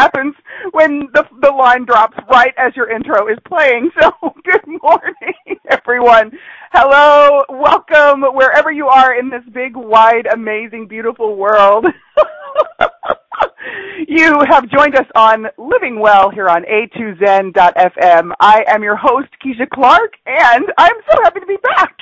[0.00, 0.34] Happens
[0.72, 3.90] when the the line drops right as your intro is playing.
[4.00, 4.12] So,
[4.44, 5.34] good morning,
[5.68, 6.32] everyone.
[6.72, 11.84] Hello, welcome wherever you are in this big, wide, amazing, beautiful world.
[14.08, 18.32] you have joined us on Living Well here on A2Zen.fm.
[18.40, 21.94] I am your host, Keisha Clark, and I'm so happy to be back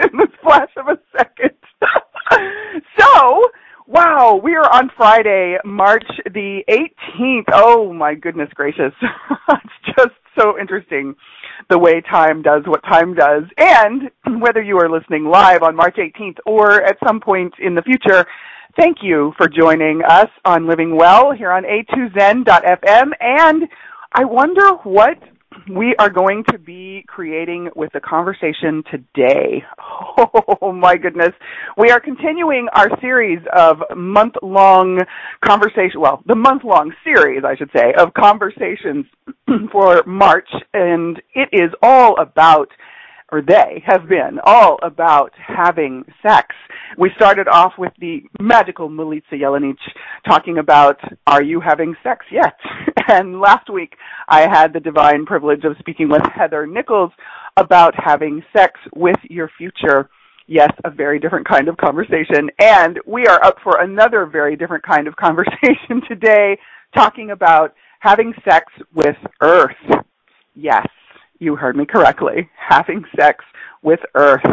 [0.00, 1.54] in the flash of a second.
[2.98, 3.44] so,
[3.90, 7.46] Wow, we are on Friday, March the 18th.
[7.54, 8.92] Oh my goodness gracious.
[9.48, 11.14] it's just so interesting
[11.70, 13.44] the way time does what time does.
[13.56, 14.10] And
[14.42, 18.26] whether you are listening live on March 18th or at some point in the future,
[18.78, 23.12] thank you for joining us on Living Well here on A2Zen.fm.
[23.20, 23.62] And
[24.12, 25.16] I wonder what
[25.70, 29.64] we are going to be creating with the conversation today.
[30.60, 31.30] Oh my goodness.
[31.76, 34.98] We are continuing our series of month long
[35.44, 39.06] conversation, well, the month long series, I should say, of conversations
[39.72, 40.48] for March.
[40.74, 42.68] And it is all about
[43.30, 46.54] or they have been all about having sex.
[46.96, 49.76] We started off with the magical Milica Jelenic
[50.26, 52.56] talking about, are you having sex yet?
[53.10, 53.94] And last week
[54.28, 57.10] I had the divine privilege of speaking with Heather Nichols
[57.56, 60.10] about having sex with your future.
[60.46, 62.50] Yes, a very different kind of conversation.
[62.58, 66.58] And we are up for another very different kind of conversation today,
[66.94, 70.04] talking about having sex with Earth.
[70.54, 70.86] Yes
[71.38, 73.44] you heard me correctly, having sex
[73.82, 74.44] with Earth.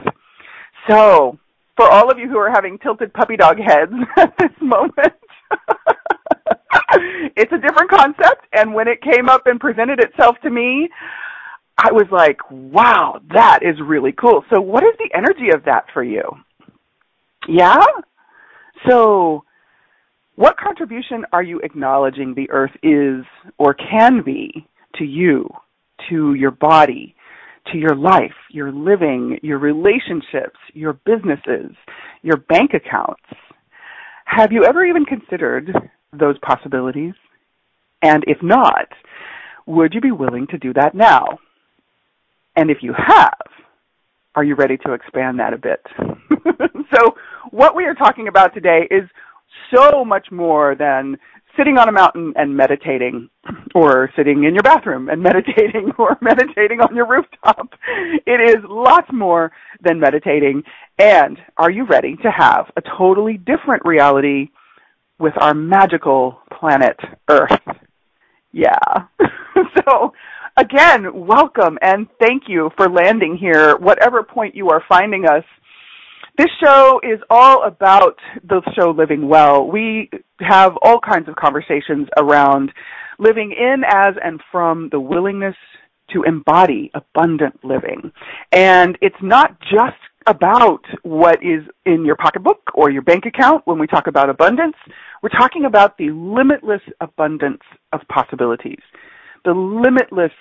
[0.90, 1.38] So,
[1.76, 5.14] for all of you who are having tilted puppy dog heads at this moment,
[7.36, 10.90] it's a different concept, and when it came up and presented itself to me,
[11.78, 14.44] I was like, wow, that is really cool.
[14.54, 16.24] So, what is the energy of that for you?
[17.48, 17.84] Yeah?
[18.88, 19.44] So,
[20.36, 23.26] what contribution are you acknowledging the earth is
[23.58, 25.50] or can be to you
[26.10, 27.16] to your body,
[27.72, 31.76] to your life, your living, your relationships, your businesses,
[32.22, 33.24] your bank accounts.
[34.26, 35.72] Have you ever even considered
[36.12, 37.14] those possibilities?
[38.02, 38.88] And if not,
[39.66, 41.40] would you be willing to do that now?
[42.56, 43.38] And if you have,
[44.36, 45.82] are you ready to expand that a bit?
[46.96, 47.16] so
[47.52, 49.10] what we are talking about today is
[49.74, 51.18] so much more than
[51.58, 53.30] sitting on a mountain and meditating
[53.74, 57.70] or sitting in your bathroom and meditating or meditating on your rooftop.
[58.26, 59.52] It is lots more
[59.82, 60.64] than meditating.
[61.00, 64.50] And are you ready to have a totally different reality
[65.20, 66.98] with our magical planet
[67.30, 67.60] Earth?
[68.52, 69.06] Yeah.
[69.78, 70.14] so
[70.58, 75.44] again, welcome and thank you for landing here, whatever point you are finding us
[76.38, 79.68] this show is all about the show Living Well.
[79.68, 80.10] We
[80.40, 82.72] have all kinds of conversations around
[83.20, 85.56] living in, as, and from the willingness
[86.12, 88.12] to embody abundant living.
[88.52, 89.98] And it's not just
[90.28, 94.76] about what is in your pocketbook or your bank account when we talk about abundance.
[95.22, 97.62] We're talking about the limitless abundance
[97.94, 98.82] of possibilities,
[99.46, 100.32] the limitless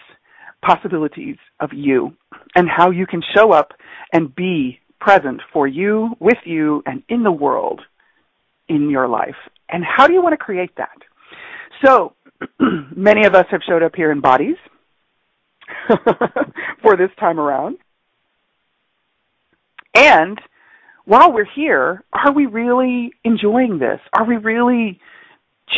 [0.65, 2.17] possibilities of you
[2.55, 3.73] and how you can show up
[4.13, 7.81] and be present for you, with you, and in the world
[8.69, 9.37] in your life.
[9.69, 10.99] And how do you want to create that?
[11.85, 12.15] So,
[12.97, 14.57] many of us have showed up here in bodies
[16.83, 17.79] for this time around.
[19.95, 20.41] And
[21.05, 24.01] while we're here, are we really enjoying this?
[24.13, 25.01] Are we really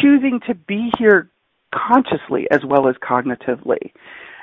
[0.01, 1.31] choosing to be here
[1.75, 3.93] consciously as well as cognitively?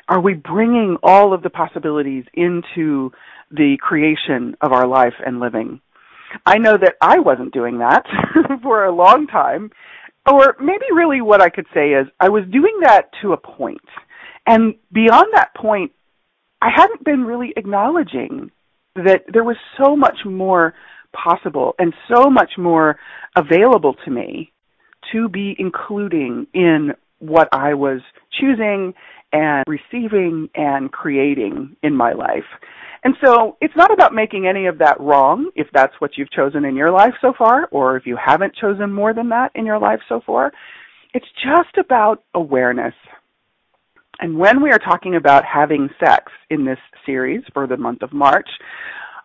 [0.07, 3.11] Are we bringing all of the possibilities into
[3.53, 5.79] the creation of our life and living.
[6.45, 8.05] I know that I wasn't doing that
[8.63, 9.69] for a long time.
[10.25, 13.81] Or maybe really what I could say is I was doing that to a point.
[14.47, 15.91] And beyond that point,
[16.61, 18.51] I hadn't been really acknowledging
[18.95, 20.73] that there was so much more
[21.13, 22.97] possible and so much more
[23.35, 24.51] available to me
[25.11, 28.01] to be including in what I was
[28.39, 28.93] choosing
[29.33, 32.45] and receiving and creating in my life.
[33.03, 36.63] And so it's not about making any of that wrong if that's what you've chosen
[36.63, 39.79] in your life so far, or if you haven't chosen more than that in your
[39.79, 40.53] life so far.
[41.13, 42.93] It's just about awareness.
[44.19, 48.13] And when we are talking about having sex in this series for the month of
[48.13, 48.47] March,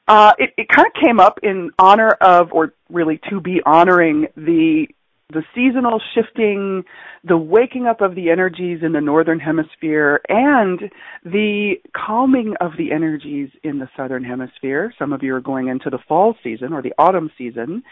[0.08, 4.26] uh, it, it kind of came up in honor of, or really to be honoring
[4.36, 4.88] the
[5.30, 6.82] the seasonal shifting,
[7.22, 10.90] the waking up of the energies in the northern hemisphere, and
[11.22, 14.90] the calming of the energies in the southern hemisphere.
[14.98, 17.82] Some of you are going into the fall season or the autumn season,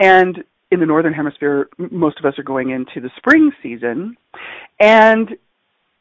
[0.00, 0.42] and
[0.72, 4.16] in the northern hemisphere, most of us are going into the spring season.
[4.80, 5.36] And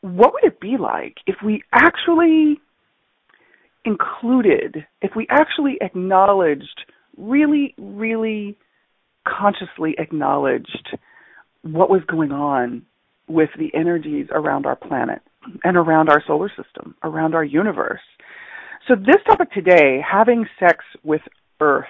[0.02, 2.60] what would it be like if we actually
[3.86, 6.82] included, if we actually acknowledged,
[7.16, 8.58] really, really
[9.28, 10.98] consciously acknowledged
[11.62, 12.84] what was going on
[13.28, 15.22] with the energies around our planet
[15.64, 18.02] and around our solar system, around our universe.
[18.88, 21.22] So this topic today, having sex with
[21.60, 21.86] Earth,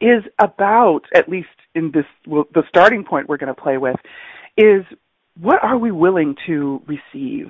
[0.00, 3.96] is about, at least in this, well, the starting point we're going to play with,
[4.56, 4.84] is
[5.40, 7.48] what are we willing to receive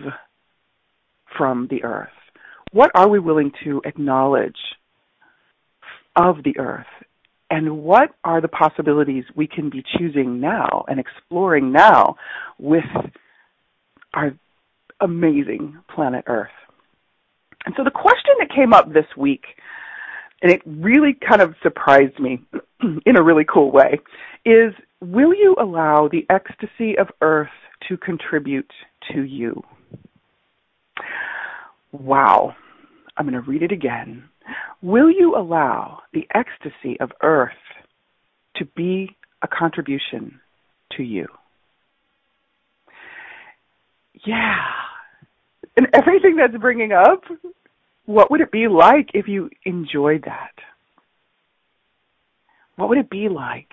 [1.37, 2.09] from the Earth?
[2.73, 4.59] What are we willing to acknowledge
[6.17, 6.87] of the Earth?
[7.51, 12.17] And what are the possibilities we can be choosing now and exploring now
[12.59, 12.85] with
[14.15, 14.33] our
[15.01, 16.51] amazing planet Earth.
[17.65, 19.45] And so the question that came up this week,
[20.43, 22.41] and it really kind of surprised me
[23.07, 24.01] in a really cool way,
[24.45, 27.49] is will you allow the ecstasy of Earth
[27.89, 28.71] to contribute
[29.13, 29.63] to you?
[31.93, 32.55] Wow.
[33.17, 34.29] I'm going to read it again.
[34.81, 37.51] Will you allow the ecstasy of earth
[38.57, 40.41] to be a contribution
[40.97, 41.27] to you?
[44.25, 44.65] Yeah.
[45.77, 47.23] And everything that's bringing up,
[48.07, 50.53] what would it be like if you enjoyed that?
[52.77, 53.71] What would it be like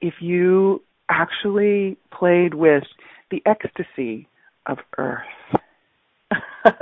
[0.00, 2.84] if you actually played with
[3.30, 4.28] the ecstasy
[4.66, 5.20] of earth?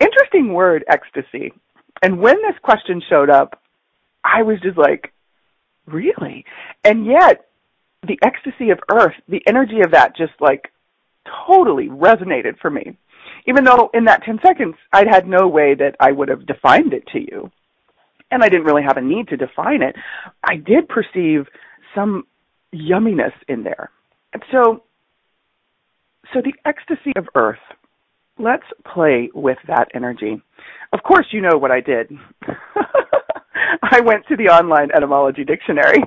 [0.00, 1.52] Interesting word, ecstasy.
[2.02, 3.60] And when this question showed up,
[4.24, 5.12] I was just like,
[5.86, 6.44] really?
[6.84, 7.46] And yet,
[8.06, 10.72] the ecstasy of earth, the energy of that just like
[11.46, 12.96] totally resonated for me.
[13.46, 16.92] Even though in that 10 seconds, I'd had no way that I would have defined
[16.92, 17.50] it to you.
[18.30, 19.94] And I didn't really have a need to define it.
[20.42, 21.46] I did perceive
[21.94, 22.26] some
[22.74, 23.90] yumminess in there.
[24.32, 24.82] And so,
[26.32, 27.58] so the ecstasy of earth
[28.38, 30.40] let's play with that energy.
[30.92, 32.10] Of course, you know what I did.
[33.82, 35.98] I went to the online etymology dictionary.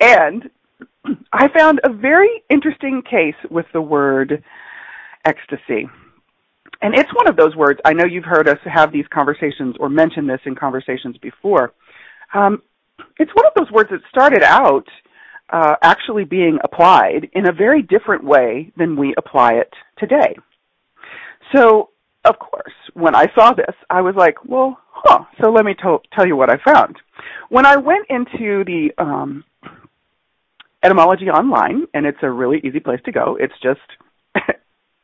[0.00, 0.50] and
[1.32, 4.42] I found a very interesting case with the word
[5.24, 5.88] ecstasy.
[6.82, 9.88] And it's one of those words, I know you've heard us have these conversations or
[9.88, 11.72] mention this in conversations before.
[12.34, 12.62] Um,
[13.18, 14.86] it's one of those words that started out
[15.54, 20.34] uh, actually being applied in a very different way than we apply it today.
[21.54, 21.90] So,
[22.24, 26.26] of course, when I saw this, I was like, well, huh, so let me tell
[26.26, 26.96] you what I found.
[27.50, 29.44] When I went into the um,
[30.82, 33.80] etymology online, and it's a really easy place to go, it's just,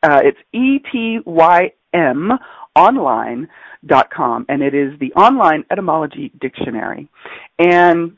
[0.03, 2.31] uh, it's E-T-Y-M
[2.75, 7.07] online.com, and it is the online etymology dictionary.
[7.57, 8.17] And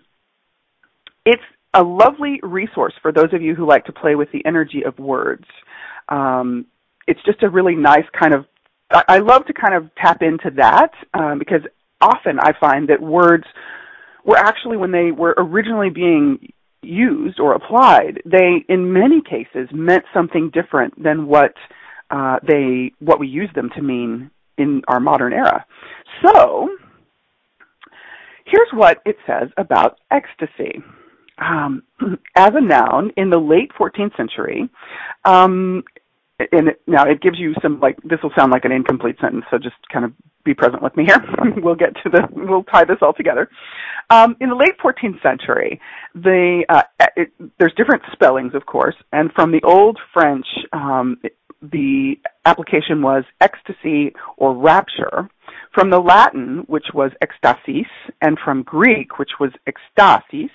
[1.27, 1.43] it's
[1.73, 4.97] a lovely resource for those of you who like to play with the energy of
[4.99, 5.45] words.
[6.09, 6.65] Um,
[7.07, 8.45] it's just a really nice kind of.
[8.91, 11.61] I, love to kind of tap into that um, because
[11.99, 13.45] often I find that words
[14.23, 16.53] were actually when they were originally being
[16.83, 21.55] used or applied, they in many cases meant something different than what
[22.11, 25.65] uh, they what we use them to mean in our modern era.
[26.23, 26.69] So
[28.45, 30.83] here's what it says about ecstasy
[31.43, 31.83] um,
[32.35, 34.69] as a noun in the late 14th century.
[35.25, 35.83] Um,
[36.51, 39.45] and it, now it gives you some like this will sound like an incomplete sentence,
[39.51, 40.11] so just kind of
[40.43, 41.23] be present with me here.
[41.57, 43.49] we'll get to the we'll tie this all together.
[44.09, 45.79] Um, in the late 14th century,
[46.15, 46.83] the uh,
[47.15, 51.17] it, there's different spellings, of course, and from the Old French, um,
[51.61, 55.29] the application was ecstasy or rapture.
[55.73, 57.87] From the Latin, which was ecstasis,
[58.21, 60.51] and from Greek, which was ekstasis,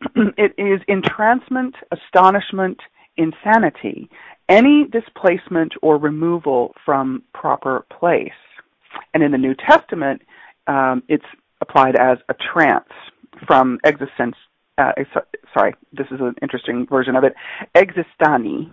[0.36, 2.78] it is entrancement, astonishment,
[3.16, 4.08] insanity,
[4.48, 8.30] any displacement or removal from proper place.
[9.12, 10.22] And in the New Testament,
[10.66, 11.24] um, it's
[11.60, 12.88] applied as a trance
[13.46, 14.36] from existence
[14.78, 14.92] uh,
[15.56, 17.34] sorry, this is an interesting version of it,
[17.76, 18.70] existani,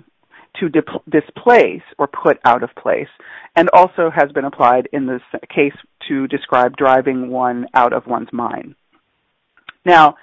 [0.59, 0.69] to
[1.09, 3.07] displace or put out of place,
[3.55, 5.21] and also has been applied in this
[5.53, 5.73] case
[6.07, 8.75] to describe driving one out of one's mind.
[9.85, 10.15] Now,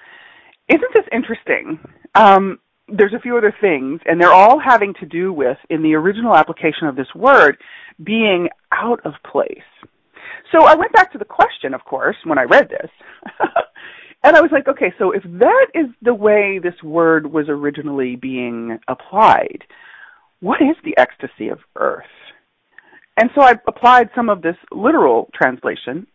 [0.69, 1.79] isn't this interesting?
[2.15, 5.95] Um, there's a few other things, and they're all having to do with, in the
[5.95, 7.57] original application of this word,
[8.03, 9.57] being out of place.
[10.51, 12.89] So I went back to the question, of course, when I read this.
[14.23, 18.15] and I was like, okay, so if that is the way this word was originally
[18.15, 19.63] being applied,
[20.39, 22.03] what is the ecstasy of earth?
[23.17, 26.07] And so I applied some of this literal translation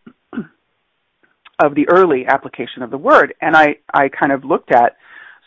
[1.63, 4.97] of the early application of the word, and I, I kind of looked at,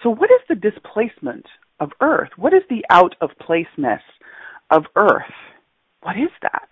[0.04, 1.46] so what is the displacement
[1.80, 2.30] of earth?
[2.38, 4.02] What is the out of placeness
[4.72, 5.34] of earth?
[6.02, 6.70] What is that?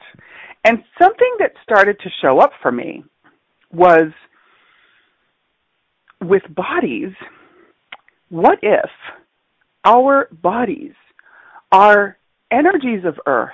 [0.64, 3.04] And something that started to show up for me
[3.72, 4.12] was
[6.22, 7.12] with bodies,
[8.30, 8.90] what if
[9.84, 10.94] our bodies
[11.72, 12.18] are
[12.52, 13.50] energies of earth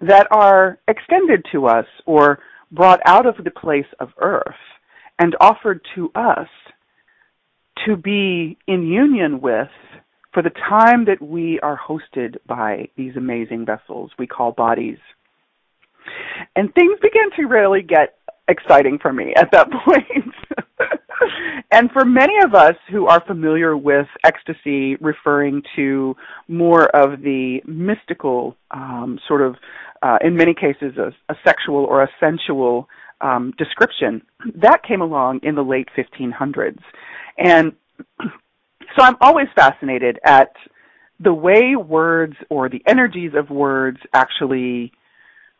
[0.00, 2.38] that are extended to us or
[2.70, 4.54] brought out of the place of earth
[5.18, 6.48] and offered to us
[7.86, 9.68] to be in union with
[10.32, 14.98] for the time that we are hosted by these amazing vessels we call bodies.
[16.54, 18.18] And things began to really get
[18.48, 20.34] exciting for me at that point.
[21.72, 26.14] and for many of us who are familiar with ecstasy referring to
[26.48, 29.56] more of the mystical um, sort of,
[30.02, 32.88] uh, in many cases, a, a, sexual or a sensual
[33.20, 34.22] um, description,
[34.54, 36.80] that came along in the late 1500s.
[37.38, 37.72] And
[38.20, 40.52] so I'm always fascinated at
[41.20, 44.92] the way words or the energies of words actually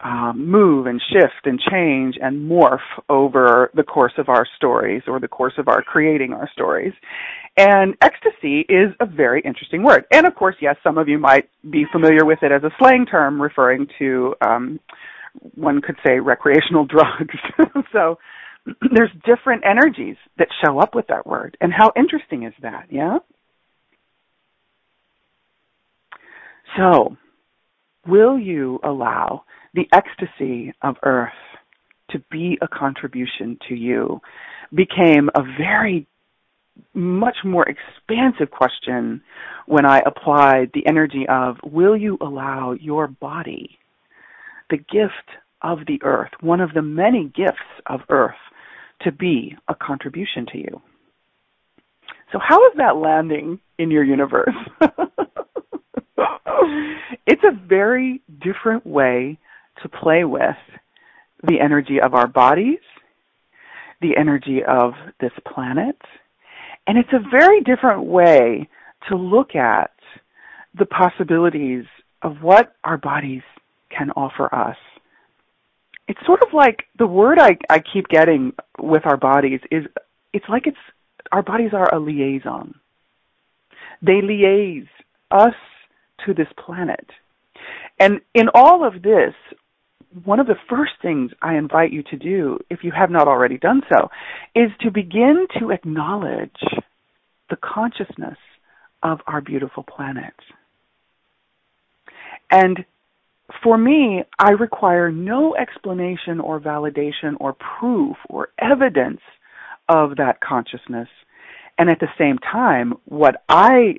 [0.01, 5.19] um, move and shift and change and morph over the course of our stories or
[5.19, 6.93] the course of our creating our stories.
[7.57, 10.05] And ecstasy is a very interesting word.
[10.13, 13.07] And of course, yes, some of you might be familiar with it as a slang
[13.07, 14.79] term referring to, um,
[15.55, 17.35] one could say, recreational drugs.
[17.93, 18.19] so
[18.95, 21.57] there's different energies that show up with that word.
[21.61, 23.19] And how interesting is that, yeah?
[26.77, 27.17] So,
[28.07, 31.33] will you allow the ecstasy of earth
[32.11, 34.21] to be a contribution to you
[34.75, 36.07] became a very
[36.95, 39.23] much more expansive question
[39.67, 43.79] when I applied the energy of will you allow your body,
[44.71, 45.31] the gift
[45.63, 48.35] of the earth, one of the many gifts of earth,
[49.03, 50.83] to be a contribution to you.
[52.33, 54.55] So how is that landing in your universe?
[57.27, 59.39] it's a very different way
[59.83, 60.57] to play with
[61.43, 62.81] the energy of our bodies,
[64.01, 65.97] the energy of this planet,
[66.87, 68.69] and it's a very different way
[69.09, 69.91] to look at
[70.79, 71.85] the possibilities
[72.23, 73.43] of what our bodies
[73.97, 74.77] can offer us.
[76.09, 79.85] It's sort of like the word I, I keep getting with our bodies is
[80.33, 80.77] it's like it's
[81.33, 82.75] our bodies are a liaison.
[84.03, 84.89] They liaise
[85.31, 85.55] us
[86.25, 87.07] to this planet.
[87.99, 89.35] And in all of this,
[90.25, 93.59] one of the first things I invite you to do, if you have not already
[93.59, 94.09] done so,
[94.55, 96.61] is to begin to acknowledge
[97.51, 98.39] the consciousness
[99.03, 100.35] of our beautiful planet.
[102.51, 102.85] And
[103.63, 109.21] for me, I require no explanation or validation or proof or evidence
[109.89, 111.09] of that consciousness.
[111.79, 113.97] And at the same time, what I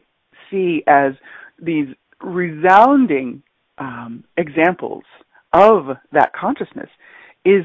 [0.50, 1.13] see as
[1.62, 1.88] these
[2.22, 3.44] resounding
[3.77, 5.04] um, examples
[5.54, 6.89] of that consciousness
[7.46, 7.63] is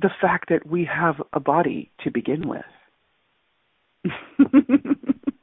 [0.00, 2.62] the fact that we have a body to begin with.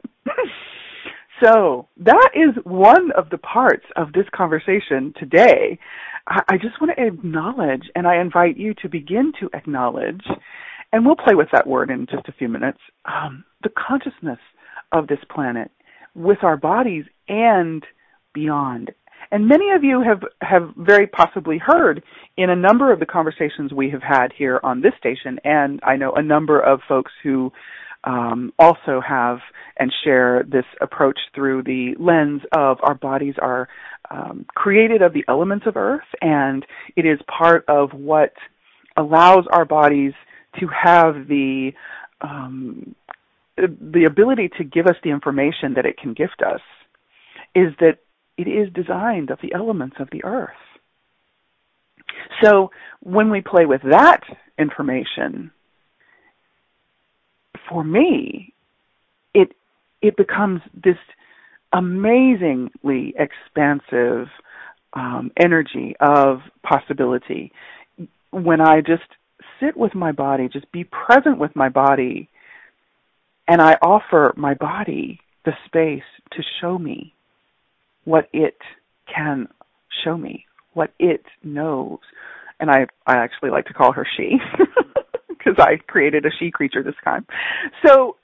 [1.44, 5.80] so that is one of the parts of this conversation today.
[6.26, 10.24] I, just want to acknowledge, and I invite you to begin to acknowledge,
[10.94, 14.40] and we'll play with that word in just a few minutes, um, the consciousness
[14.94, 15.70] of this planet
[16.16, 17.84] with our bodies and
[18.34, 18.92] beyond
[19.34, 22.04] and many of you have, have very possibly heard
[22.38, 25.96] in a number of the conversations we have had here on this station, and I
[25.96, 27.52] know a number of folks who
[28.03, 29.39] um, also have
[29.77, 33.67] and share this approach through the lens of our bodies are
[34.12, 38.33] um, created of the elements of earth, and it is part of what
[38.98, 40.13] allows our bodies
[40.60, 41.72] to have the
[42.22, 42.95] um,
[43.55, 46.62] the ability to give us the information that it can gift us
[47.53, 48.00] is that
[48.38, 50.50] it is designed of the elements of the earth.
[52.41, 54.22] So when we play with that
[54.57, 55.51] information,
[57.70, 58.53] for me,
[59.34, 59.53] it
[60.01, 60.98] it becomes this
[61.72, 64.27] amazingly expansive
[64.93, 67.51] um, energy of possibility
[68.32, 69.03] when I just
[69.60, 72.29] sit with my body, just be present with my body,
[73.48, 77.13] and I offer my body the space to show me
[78.05, 78.58] what it
[79.13, 79.48] can
[80.03, 82.00] show me, what it knows.
[82.60, 84.38] And I, I actually like to call her she,
[85.44, 87.26] because I created a she creature this time.
[87.86, 88.18] So,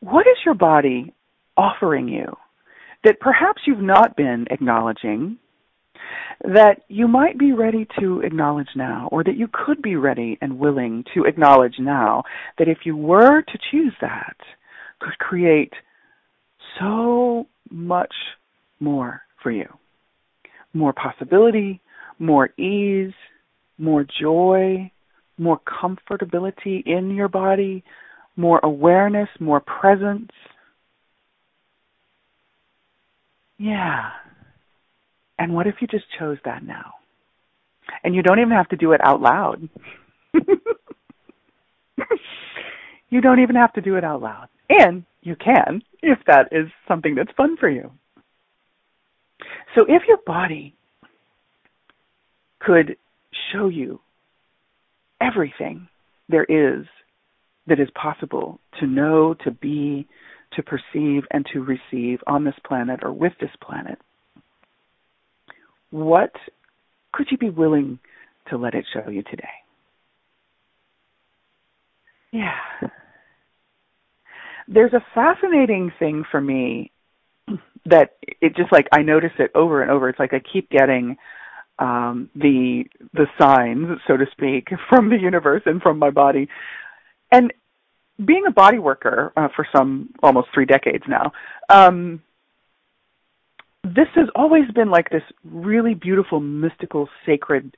[0.00, 1.12] what is your body
[1.56, 2.36] offering you
[3.04, 5.38] that perhaps you've not been acknowledging
[6.44, 10.58] that you might be ready to acknowledge now, or that you could be ready and
[10.58, 12.22] willing to acknowledge now,
[12.58, 14.36] that if you were to choose that,
[14.98, 15.72] could create
[16.80, 18.12] so much
[18.80, 19.66] more for you.
[20.74, 21.80] More possibility,
[22.18, 23.12] more ease,
[23.78, 24.90] more joy,
[25.38, 27.84] more comfortability in your body,
[28.36, 30.30] more awareness, more presence.
[33.58, 34.10] Yeah.
[35.38, 36.92] And what if you just chose that now?
[38.04, 39.68] And you don't even have to do it out loud.
[43.10, 44.48] you don't even have to do it out loud.
[44.68, 47.90] And you can if that is something that's fun for you.
[49.74, 50.74] So if your body
[52.60, 52.96] could
[53.52, 54.00] show you
[55.22, 55.88] everything
[56.28, 56.86] there is
[57.66, 60.06] that is possible to know, to be,
[60.54, 63.98] to perceive, and to receive on this planet or with this planet,
[65.90, 66.32] what
[67.12, 67.98] could you be willing
[68.48, 69.44] to let it show you today?
[72.32, 72.58] Yeah.
[74.66, 76.90] There's a fascinating thing for me
[77.84, 80.08] that it just like I notice it over and over.
[80.08, 81.16] It's like I keep getting
[81.78, 86.48] um the the signs, so to speak, from the universe and from my body.
[87.30, 87.52] And
[88.22, 91.32] being a body worker uh, for some almost 3 decades now,
[91.68, 92.22] um
[93.84, 97.76] this has always been like this really beautiful, mystical, sacred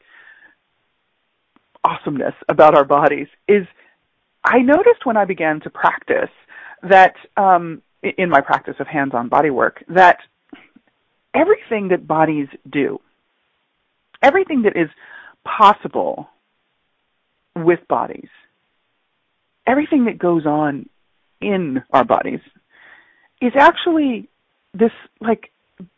[1.82, 3.66] awesomeness about our bodies is
[4.42, 6.30] I noticed when I began to practice
[6.82, 10.18] that um, in my practice of hands-on body work that
[11.34, 13.00] everything that bodies do,
[14.24, 14.88] everything that is
[15.44, 16.28] possible
[17.54, 18.30] with bodies,
[19.66, 20.88] everything that goes on
[21.40, 22.40] in our bodies
[23.40, 24.28] is actually
[24.72, 25.50] this like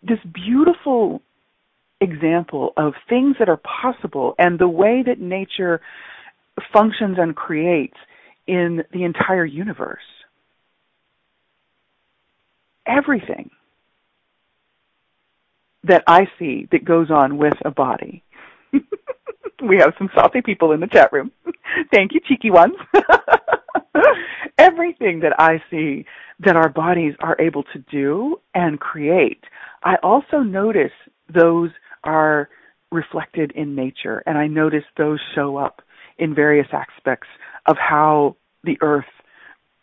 [0.02, 1.22] this beautiful
[2.00, 5.80] example of things that are possible and the way that nature
[6.72, 7.96] functions and creates
[8.46, 9.98] in the entire universe.
[12.86, 13.50] Everything
[15.86, 18.22] that I see that goes on with a body.
[18.72, 21.32] we have some salty people in the chat room.
[21.92, 22.74] Thank you, cheeky ones.
[24.58, 26.06] Everything that I see
[26.40, 29.42] that our bodies are able to do and create
[29.86, 30.90] I also notice
[31.32, 31.70] those
[32.02, 32.48] are
[32.90, 35.80] reflected in nature, and I notice those show up
[36.18, 37.28] in various aspects
[37.66, 39.04] of how the earth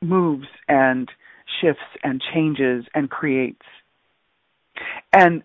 [0.01, 1.09] moves and
[1.61, 3.65] shifts and changes and creates.
[5.13, 5.43] And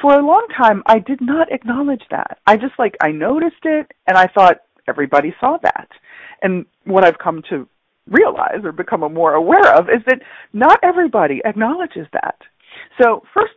[0.00, 2.38] for a long time, I did not acknowledge that.
[2.46, 5.88] I just like, I noticed it and I thought everybody saw that.
[6.42, 7.68] And what I've come to
[8.08, 10.20] realize or become more aware of is that
[10.52, 12.36] not everybody acknowledges that.
[13.00, 13.52] So, first,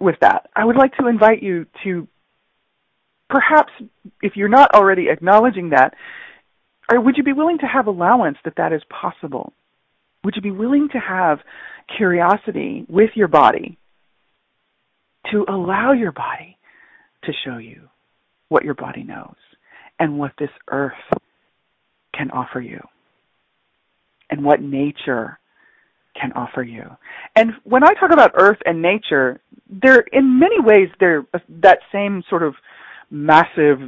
[0.00, 2.06] with that, I would like to invite you to
[3.28, 3.72] perhaps,
[4.22, 5.94] if you're not already acknowledging that,
[6.90, 9.52] or would you be willing to have allowance that that is possible?
[10.24, 11.40] Would you be willing to have
[11.96, 13.78] curiosity with your body
[15.32, 16.56] to allow your body
[17.24, 17.82] to show you
[18.48, 19.34] what your body knows
[19.98, 20.92] and what this earth
[22.14, 22.80] can offer you
[24.30, 25.38] and what nature
[26.20, 26.84] can offer you.
[27.36, 31.26] And when I talk about earth and nature, they're in many ways they're
[31.62, 32.54] that same sort of
[33.10, 33.78] massive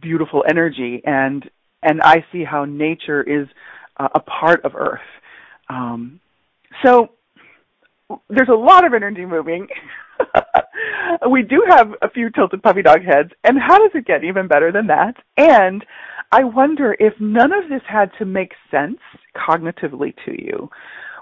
[0.00, 1.48] beautiful energy and
[1.82, 3.46] and I see how nature is
[3.98, 5.00] uh, a part of earth.
[5.68, 6.18] Um,
[6.84, 7.10] so
[8.28, 9.68] there's a lot of energy moving.
[11.30, 14.48] we do have a few tilted puppy dog heads, and how does it get even
[14.48, 15.14] better than that?
[15.36, 15.84] And
[16.30, 18.98] I wonder if none of this had to make sense
[19.36, 20.70] cognitively to you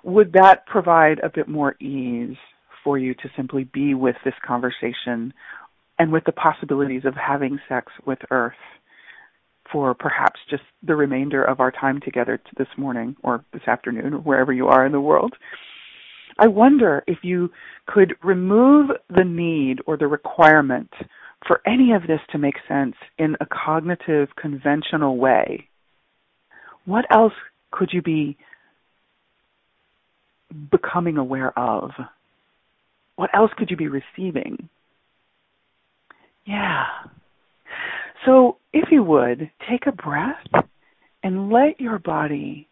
[0.02, 2.36] would that provide a bit more ease
[2.84, 5.34] for you to simply be with this conversation
[5.98, 8.54] and with the possibilities of having sex with Earth
[9.72, 14.18] for perhaps just the remainder of our time together this morning or this afternoon or
[14.18, 15.34] wherever you are in the world?
[16.38, 17.50] I wonder if you
[17.86, 20.90] could remove the need or the requirement
[21.46, 25.68] for any of this to make sense in a cognitive, conventional way.
[26.84, 27.32] What else
[27.70, 28.36] could you be
[30.70, 31.90] becoming aware of?
[33.16, 34.68] What else could you be receiving?
[36.44, 36.84] Yeah.
[38.24, 40.64] So, if you would, take a breath
[41.22, 42.68] and let your body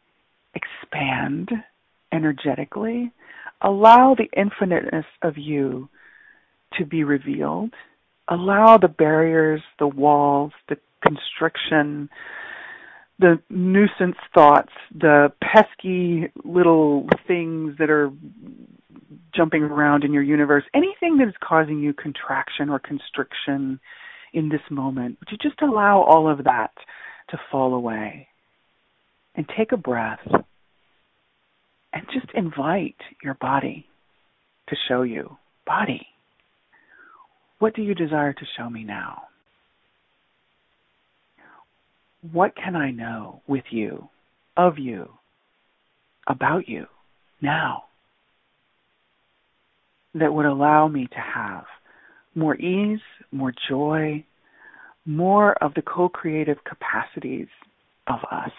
[0.55, 1.51] expand
[2.13, 3.11] energetically.
[3.65, 5.89] Allow the infiniteness of you
[6.79, 7.73] to be revealed.
[8.29, 12.11] Allow the barriers, the walls, the constriction,
[13.19, 18.11] the nuisance thoughts, the pesky little things that are
[19.35, 23.81] jumping around in your universe, anything that is causing you contraction or constriction
[24.35, 26.73] in this moment, would you just allow all of that
[27.31, 28.29] to fall away?
[29.37, 30.21] And take a breath
[31.95, 33.87] and just invite your body
[34.69, 35.37] to show you.
[35.67, 36.07] Body,
[37.61, 39.23] what do you desire to show me now?
[42.33, 44.09] What can I know with you,
[44.57, 45.09] of you,
[46.27, 46.87] about you
[47.41, 47.85] now
[50.15, 51.65] that would allow me to have
[52.35, 54.25] more ease, more joy,
[55.07, 57.49] more of the co creative capacities
[58.07, 58.53] of us,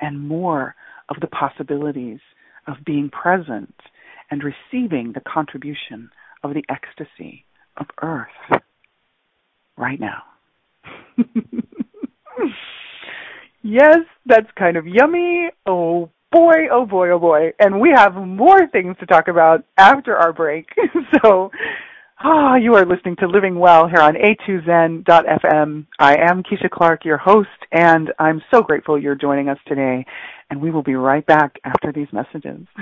[0.00, 0.74] and more
[1.08, 2.20] of the possibilities
[2.66, 3.74] of being present
[4.30, 6.10] and receiving the contribution
[6.42, 7.44] of the ecstasy
[7.76, 8.28] of earth
[9.76, 10.22] right now.
[13.62, 15.48] yes, that's kind of yummy.
[15.66, 17.52] Oh boy, oh boy, oh boy.
[17.58, 20.66] And we have more things to talk about after our break.
[21.22, 21.50] so,
[22.18, 25.86] ah, you are listening to Living Well here on A2Zen.fm.
[25.98, 30.06] I am Keisha Clark, your host, and I'm so grateful you're joining us today.
[30.50, 32.66] And we will be right back after these messages.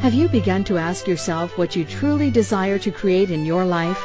[0.00, 3.98] Have you begun to ask yourself what you truly desire to create in your life?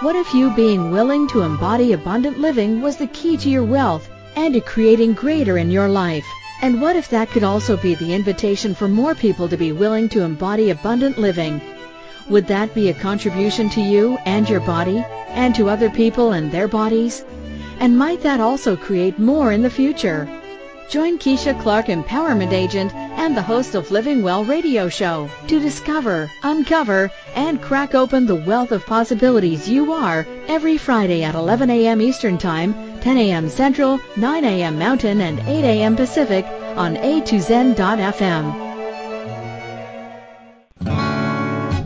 [0.00, 4.08] What if you being willing to embody abundant living was the key to your wealth
[4.36, 6.26] and to creating greater in your life?
[6.60, 10.08] And what if that could also be the invitation for more people to be willing
[10.10, 11.60] to embody abundant living?
[12.30, 16.52] Would that be a contribution to you and your body and to other people and
[16.52, 17.24] their bodies?
[17.80, 20.28] And might that also create more in the future?
[20.90, 26.30] Join Keisha Clark, Empowerment Agent and the host of Living Well radio show to discover,
[26.42, 32.00] uncover, and crack open the wealth of possibilities you are every Friday at 11 a.m.
[32.00, 33.48] Eastern Time, 10 a.m.
[33.48, 34.78] Central, 9 a.m.
[34.78, 35.96] Mountain, and 8 a.m.
[35.96, 36.44] Pacific
[36.76, 38.67] on A2Zen.fm.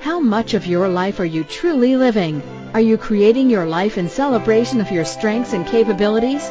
[0.00, 2.42] How much of your life are you truly living?
[2.72, 6.48] Are you creating your life in celebration of your strengths and capabilities?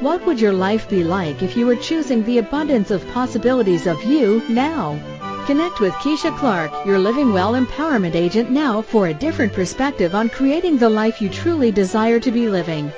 [0.00, 4.02] What would your life be like if you were choosing the abundance of possibilities of
[4.02, 4.98] you now?
[5.46, 10.28] Connect with Keisha Clark, your Living Well Empowerment Agent now for a different perspective on
[10.28, 12.90] creating the life you truly desire to be living.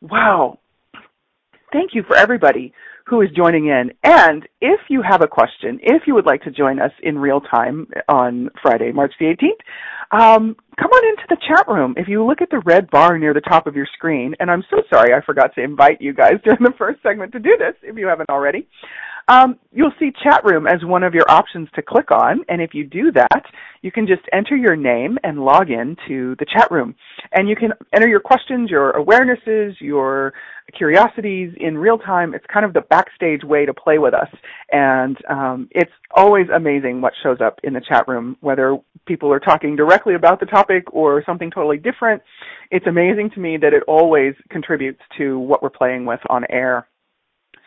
[0.02, 0.60] wow.
[1.72, 2.74] Thank you for everybody
[3.06, 3.92] who is joining in.
[4.04, 7.42] And if you have a question, if you would like to join us in real
[7.42, 9.62] time on Friday, March the 18th,
[10.12, 11.96] um, come on into the chat room.
[11.98, 14.64] If you look at the red bar near the top of your screen, and I'm
[14.70, 17.76] so sorry I forgot to invite you guys during the first segment to do this
[17.84, 18.68] if you haven't already.
[19.30, 22.74] Um, you'll see chat room as one of your options to click on, and if
[22.74, 23.44] you do that,
[23.84, 26.96] you can just enter your name and log in to the chat room.
[27.32, 30.34] And you can enter your questions, your awarenesses, your
[30.76, 32.34] curiosities in real time.
[32.34, 34.30] It's kind of the backstage way to play with us.
[34.72, 39.40] And um, it's always amazing what shows up in the chat room, whether people are
[39.40, 42.24] talking directly about the topic or something totally different.
[42.72, 46.88] It's amazing to me that it always contributes to what we're playing with on air.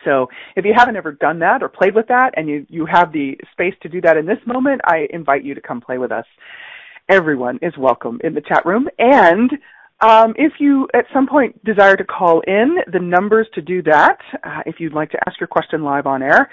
[0.05, 3.11] So if you haven't ever done that or played with that and you, you have
[3.11, 6.11] the space to do that in this moment, I invite you to come play with
[6.11, 6.25] us.
[7.09, 8.87] Everyone is welcome in the chat room.
[8.97, 9.51] And
[10.01, 14.17] um, if you at some point desire to call in, the numbers to do that,
[14.43, 16.49] uh, if you'd like to ask your question live on air,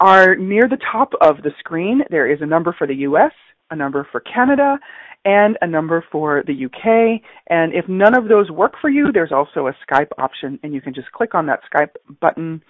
[0.00, 2.02] are near the top of the screen.
[2.10, 3.32] There is a number for the U.S.,
[3.70, 4.78] a number for Canada,
[5.24, 7.22] and a number for the UK.
[7.48, 10.80] And if none of those work for you, there's also a Skype option, and you
[10.80, 12.62] can just click on that Skype button.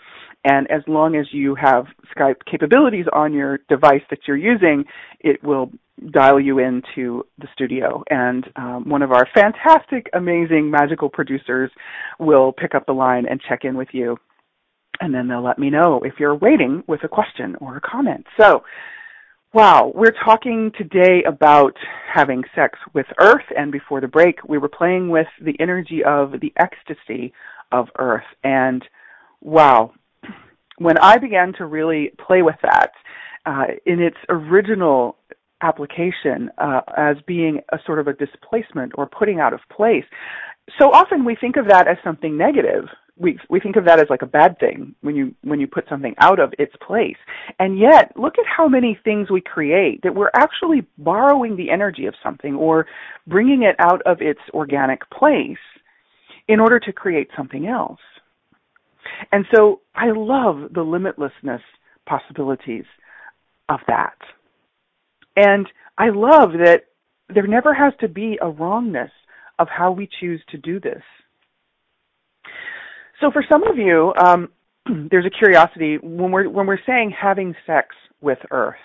[0.45, 1.87] And as long as you have
[2.17, 4.85] Skype capabilities on your device that you're using,
[5.21, 5.71] it will
[6.11, 8.03] dial you into the studio.
[8.11, 11.71] And um, one of our fantastic, amazing, magical producers
[12.19, 14.17] will pick up the line and check in with you.
[15.01, 18.27] And then they'll let me know if you're waiting with a question or a comment.
[18.39, 18.63] So
[19.55, 21.77] Wow, we're talking today about
[22.13, 26.33] having sex with Earth, and before the break, we were playing with the energy of
[26.41, 27.33] the ecstasy
[27.71, 28.25] of Earth.
[28.43, 28.85] And
[29.41, 29.93] wow,
[30.79, 32.91] when I began to really play with that
[33.47, 35.19] uh, in its original
[35.63, 40.05] application uh, as being a sort of a displacement or putting out of place,
[40.81, 44.07] so often we think of that as something negative, we we think of that as
[44.11, 47.17] like a bad thing when you when you put something out of its place.
[47.59, 52.07] And yet look at how many things we create that we're actually borrowing the energy
[52.07, 52.87] of something or
[53.27, 55.59] bringing it out of its organic place
[56.49, 58.01] in order to create something else.
[59.31, 61.63] And so i love the limitlessness
[62.07, 62.85] possibilities
[63.69, 64.19] of that.
[65.37, 66.87] And i love that
[67.33, 69.11] there never has to be a wrongness
[69.61, 71.03] of how we choose to do this
[73.21, 74.49] so for some of you, um,
[75.11, 77.89] there's a curiosity when we're when we're saying having sex
[78.21, 78.77] with Earth.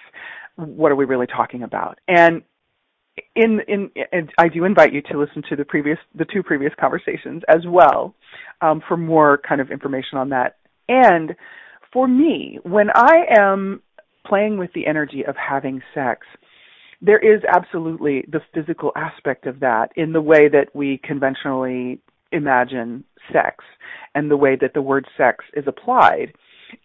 [0.55, 1.99] What are we really talking about?
[2.07, 2.43] And
[3.35, 6.73] in, in, in I do invite you to listen to the previous the two previous
[6.79, 8.15] conversations as well
[8.61, 10.57] um, for more kind of information on that.
[10.87, 11.35] And
[11.93, 13.81] for me, when I am
[14.25, 16.27] playing with the energy of having sex,
[17.01, 21.99] there is absolutely the physical aspect of that in the way that we conventionally
[22.31, 23.63] imagine sex
[24.15, 26.33] and the way that the word sex is applied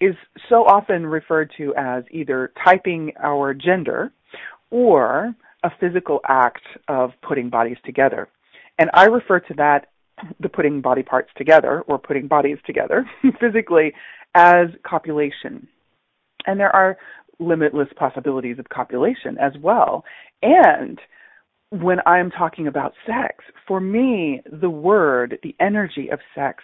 [0.01, 0.15] is
[0.49, 4.13] so often referred to as either typing our gender
[4.71, 8.29] or a physical act of putting bodies together.
[8.79, 9.89] And I refer to that,
[10.41, 13.05] the putting body parts together or putting bodies together
[13.41, 13.93] physically,
[14.35, 15.67] as copulation.
[16.47, 16.99] And there are
[17.39, 20.05] limitless possibilities of copulation as well.
[20.43, 20.99] And
[21.71, 26.63] when I'm talking about sex, for me, the word, the energy of sex,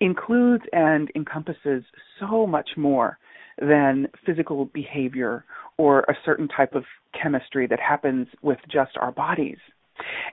[0.00, 1.84] includes and encompasses
[2.20, 3.18] so much more
[3.60, 5.44] than physical behavior
[5.76, 6.84] or a certain type of
[7.20, 9.58] chemistry that happens with just our bodies.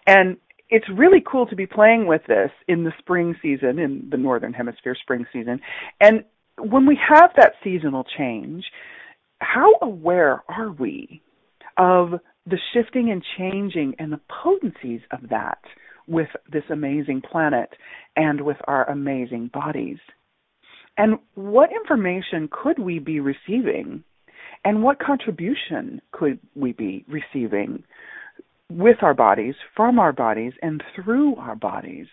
[0.06, 0.38] And
[0.70, 4.54] it's really cool to be playing with this in the spring season, in the northern
[4.54, 5.60] hemisphere spring season.
[6.00, 6.24] And
[6.58, 8.66] when we have that seasonal change,
[9.40, 11.22] how aware are we
[11.78, 12.14] of
[12.46, 15.60] the shifting and changing and the potencies of that
[16.08, 17.70] with this amazing planet
[18.16, 19.98] and with our amazing bodies.
[20.98, 24.04] And what information could we be receiving?
[24.64, 27.84] And what contribution could we be receiving
[28.70, 32.08] with our bodies, from our bodies, and through our bodies?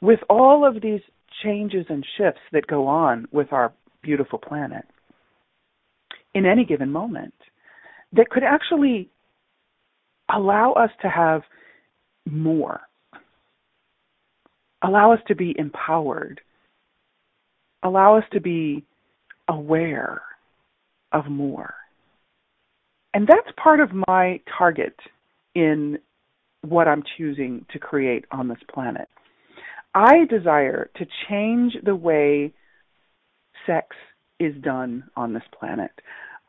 [0.00, 1.00] With all of these
[1.44, 4.84] changes and shifts that go on with our beautiful planet
[6.34, 7.34] in any given moment
[8.12, 9.08] that could actually
[10.32, 11.42] allow us to have
[12.28, 12.80] more,
[14.82, 16.40] allow us to be empowered,
[17.82, 18.84] allow us to be
[19.48, 20.22] aware
[21.12, 21.74] of more.
[23.12, 24.94] And that's part of my target
[25.54, 25.98] in
[26.62, 29.08] what I'm choosing to create on this planet.
[29.94, 32.52] I desire to change the way
[33.66, 33.96] sex
[34.38, 35.90] is done on this planet.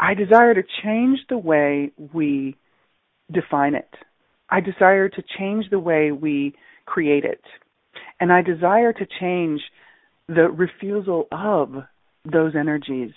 [0.01, 2.57] I desire to change the way we
[3.31, 3.89] define it.
[4.49, 7.43] I desire to change the way we create it.
[8.19, 9.61] And I desire to change
[10.27, 11.83] the refusal of
[12.25, 13.11] those energies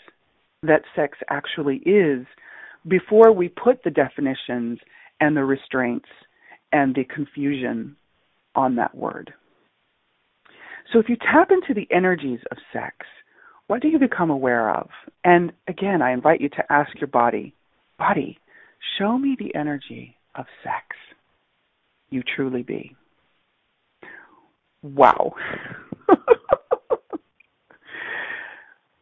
[0.63, 2.27] that sex actually is
[2.87, 4.79] before we put the definitions
[5.21, 6.09] and the restraints
[6.71, 7.97] and the confusion
[8.55, 9.33] on that word.
[10.93, 12.95] So if you tap into the energies of sex,
[13.67, 14.89] what do you become aware of?
[15.25, 17.55] And again, I invite you to ask your body,
[17.99, 18.39] body,
[18.99, 20.97] show me the energy of sex
[22.11, 22.95] you truly be.
[24.83, 25.35] Wow.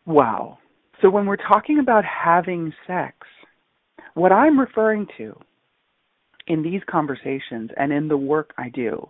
[0.06, 0.58] wow.
[1.00, 3.16] So when we're talking about having sex,
[4.14, 5.36] what I'm referring to
[6.46, 9.08] in these conversations and in the work I do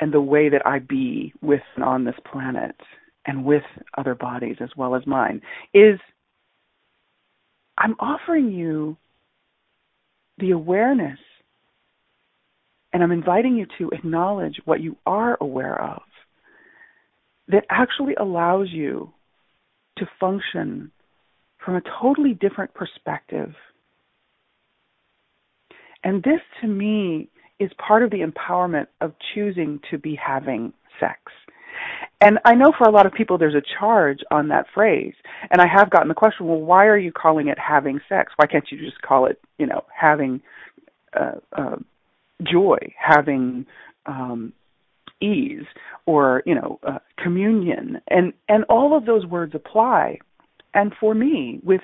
[0.00, 2.76] and the way that I be with and on this planet
[3.26, 3.64] and with
[3.98, 5.42] other bodies as well as mine
[5.74, 5.98] is
[7.78, 8.96] I'm offering you
[10.38, 11.18] the awareness
[12.92, 16.02] and I'm inviting you to acknowledge what you are aware of
[17.48, 19.12] that actually allows you
[19.98, 20.90] to function
[21.64, 23.52] from a totally different perspective.
[26.04, 31.20] And this to me is part of the empowerment of choosing to be having sex.
[32.20, 35.14] And I know for a lot of people there's a charge on that phrase.
[35.50, 38.32] And I have gotten the question, well, why are you calling it having sex?
[38.36, 40.40] Why can't you just call it, you know, having
[41.14, 41.76] uh, uh,
[42.42, 43.66] joy, having
[44.06, 44.52] um,
[45.20, 45.64] ease,
[46.06, 50.18] or you know, uh, communion, and and all of those words apply.
[50.74, 51.80] And for me, with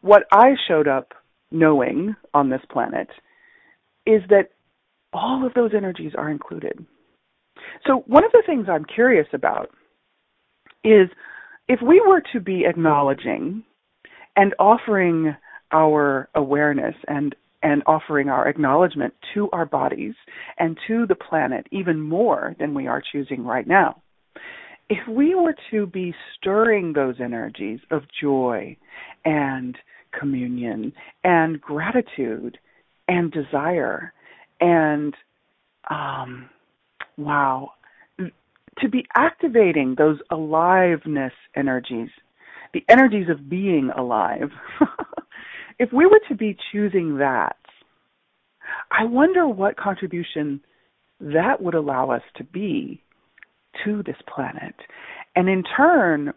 [0.00, 1.12] what I showed up
[1.50, 3.08] knowing on this planet,
[4.06, 4.50] is that
[5.12, 6.86] all of those energies are included.
[7.86, 9.70] So one of the things I'm curious about
[10.84, 11.08] is
[11.68, 13.64] if we were to be acknowledging
[14.36, 15.36] and offering
[15.72, 20.14] our awareness and and offering our acknowledgement to our bodies
[20.58, 24.02] and to the planet even more than we are choosing right now.
[24.88, 28.78] If we were to be stirring those energies of joy
[29.26, 29.76] and
[30.18, 32.58] communion and gratitude
[33.08, 34.14] and desire
[34.60, 35.14] and
[35.90, 36.48] um,
[37.16, 37.72] wow,
[38.18, 42.08] to be activating those aliveness energies,
[42.72, 44.50] the energies of being alive.
[45.78, 47.56] if we were to be choosing that,
[48.90, 50.60] I wonder what contribution
[51.20, 53.02] that would allow us to be
[53.84, 54.74] to this planet.
[55.36, 56.32] And in turn,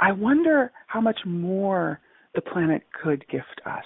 [0.00, 2.00] I wonder how much more
[2.34, 3.84] the planet could gift us.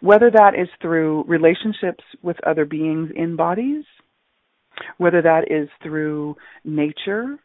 [0.00, 3.84] Whether that is through relationships with other beings in bodies,
[4.98, 7.38] whether that is through nature,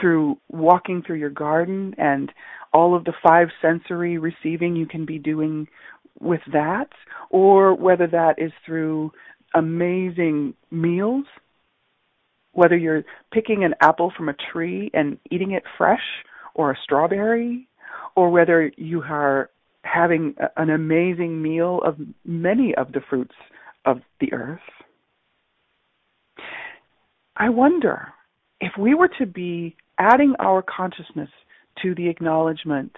[0.00, 2.32] through walking through your garden and
[2.72, 5.66] all of the five sensory receiving you can be doing
[6.20, 6.88] with that,
[7.30, 9.12] or whether that is through
[9.54, 11.24] amazing meals,
[12.52, 17.68] whether you're picking an apple from a tree and eating it fresh, or a strawberry,
[18.14, 19.50] or whether you are
[19.82, 23.34] having an amazing meal of many of the fruits
[23.84, 24.60] of the earth.
[27.36, 28.08] I wonder
[28.60, 31.28] if we were to be adding our consciousness
[31.82, 32.96] to the acknowledgement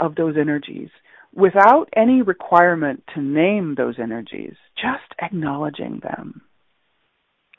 [0.00, 0.88] of those energies
[1.34, 6.40] without any requirement to name those energies, just acknowledging them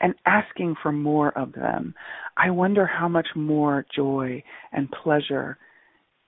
[0.00, 1.94] and asking for more of them,
[2.36, 5.58] I wonder how much more joy and pleasure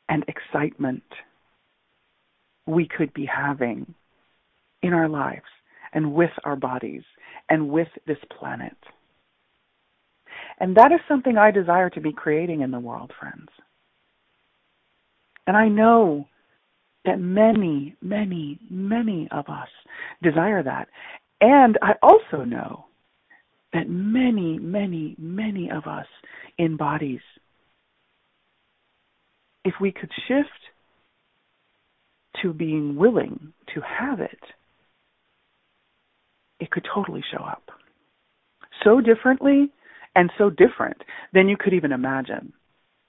[0.08, 1.04] and excitement
[2.66, 3.94] we could be having
[4.82, 5.42] in our lives
[5.92, 7.02] and with our bodies
[7.48, 8.76] and with this planet.
[10.60, 13.48] And that is something I desire to be creating in the world, friends.
[15.46, 16.28] And I know
[17.06, 19.68] that many, many, many of us
[20.22, 20.88] desire that.
[21.40, 22.84] And I also know
[23.72, 26.06] that many, many, many of us
[26.58, 27.20] in bodies,
[29.64, 30.48] if we could shift
[32.42, 34.38] to being willing to have it,
[36.58, 37.62] it could totally show up.
[38.84, 39.72] So differently
[40.20, 40.98] and so different
[41.32, 42.52] than you could even imagine,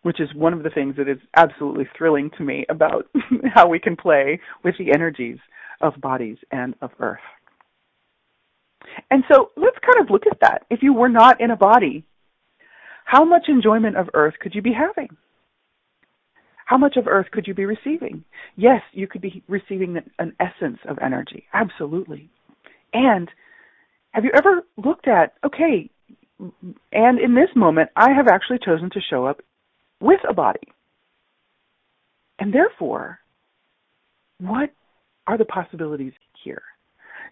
[0.03, 3.05] which is one of the things that is absolutely thrilling to me about
[3.53, 5.37] how we can play with the energies
[5.81, 7.19] of bodies and of earth.
[9.09, 10.63] And so let's kind of look at that.
[10.69, 12.05] If you were not in a body,
[13.03, 15.09] how much enjoyment of earth could you be having?
[16.63, 18.23] how much of Earth could you be receiving?
[18.55, 21.43] Yes, you could be receiving an essence of energy.
[21.53, 22.29] Absolutely.
[22.93, 23.27] And
[24.11, 25.89] have you ever looked at, okay,
[26.91, 29.41] and in this moment, I have actually chosen to show up
[29.99, 30.67] with a body.
[32.39, 33.19] And therefore,
[34.39, 34.71] what
[35.27, 36.13] are the possibilities
[36.43, 36.63] here?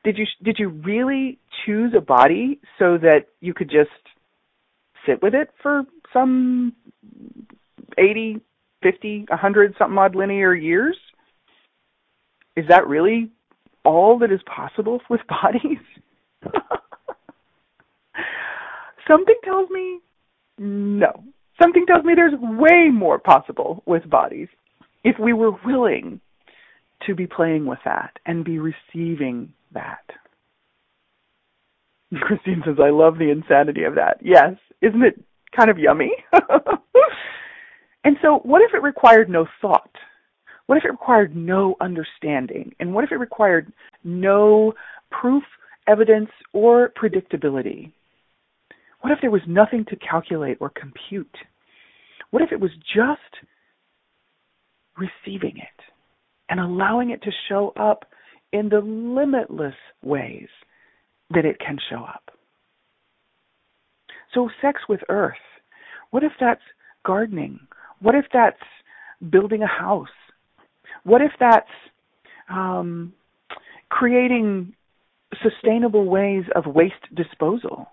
[0.03, 3.89] Did you did you really choose a body so that you could just
[5.05, 5.84] sit with it for
[6.14, 6.74] some
[7.97, 8.39] 80,
[8.84, 10.97] 50, 100 something odd linear years?
[12.55, 13.32] Is that really
[13.84, 15.80] all that is possible with bodies?
[19.10, 19.99] Something tells me
[20.60, 21.24] no.
[21.62, 24.47] Something tells me there's way more possible with bodies
[25.03, 26.22] if we were willing
[27.07, 30.05] to be playing with that and be receiving that.
[32.22, 34.18] Christine says, I love the insanity of that.
[34.22, 34.53] Yes.
[34.82, 35.24] Isn't it
[35.55, 36.12] kind of yummy?
[38.03, 39.91] and so, what if it required no thought?
[40.68, 42.74] What if it required no understanding?
[42.80, 44.74] And what if it required no
[45.10, 45.43] proof,
[45.88, 47.91] evidence, or predictability?
[49.02, 51.36] What if there was nothing to calculate or compute?
[52.32, 53.47] What if it was just
[54.97, 55.84] receiving it
[56.50, 58.06] and allowing it to show up
[58.52, 60.47] in the limitless ways
[61.34, 62.32] that it can show up?
[64.34, 65.38] So, sex with earth.
[66.12, 66.62] What if that's
[67.06, 67.60] gardening?
[68.02, 68.58] What if that's
[69.30, 70.08] building a house?
[71.04, 71.68] What if that's
[72.50, 73.14] um,
[73.89, 74.74] creating
[75.41, 77.88] sustainable ways of waste disposal?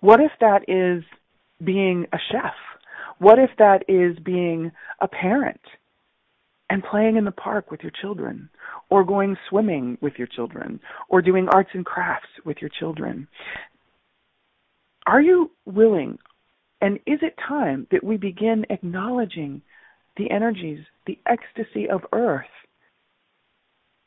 [0.00, 1.04] What if that is
[1.64, 2.54] being a chef?
[3.18, 5.60] What if that is being a parent
[6.70, 8.48] and playing in the park with your children,
[8.88, 13.26] or going swimming with your children, or doing arts and crafts with your children?
[15.06, 16.18] Are you willing,
[16.80, 19.62] and is it time that we begin acknowledging
[20.16, 22.44] the energies, the ecstasy of earth,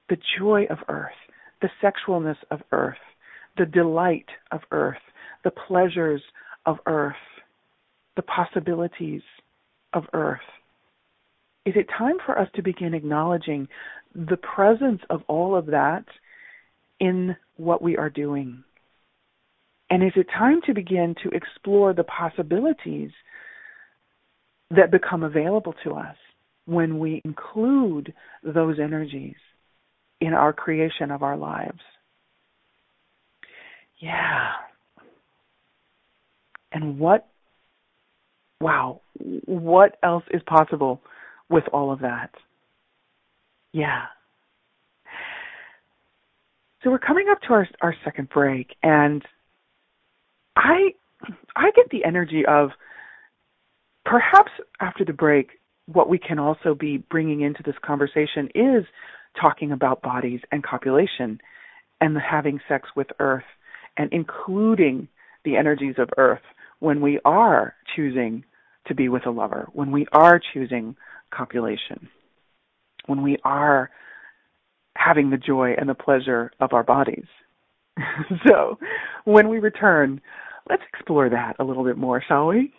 [0.10, 1.12] the joy of earth,
[1.62, 2.98] the sexualness of earth,
[3.58, 4.98] the delight of earth,
[5.44, 6.22] the pleasures
[6.66, 7.16] of earth,
[8.16, 9.22] the possibilities
[9.94, 10.39] of earth.
[11.66, 13.68] Is it time for us to begin acknowledging
[14.14, 16.06] the presence of all of that
[17.00, 18.64] in what we are doing?
[19.89, 23.12] And is it time to begin to explore the possibilities
[24.72, 26.16] that become available to us
[26.66, 28.14] when we include
[28.44, 29.36] those energies
[30.20, 31.80] in our creation of our lives?
[34.00, 34.52] Yeah,
[36.74, 37.28] and what,
[38.59, 39.01] wow,
[39.45, 41.01] what else is possible
[41.49, 42.32] with all of that?
[43.71, 44.03] Yeah.
[46.84, 49.24] So we're coming up to our our second break, and
[50.55, 50.93] I
[51.55, 52.71] I get the energy of
[54.05, 54.51] perhaps
[54.82, 58.86] after the break, what we can also be bringing into this conversation is
[59.39, 61.39] talking about bodies and copulation
[62.01, 63.43] and having sex with Earth
[63.97, 65.07] and including
[65.45, 66.41] the energies of Earth
[66.84, 68.44] when we are choosing
[68.88, 70.98] to be with a lover, when we are choosing
[71.34, 72.10] copulation,
[73.06, 73.90] when we are
[74.98, 77.24] having the joy and the pleasure of our bodies.
[78.46, 78.78] so,
[79.24, 80.20] when we return,
[80.70, 82.74] let's explore that a little bit more, shall we?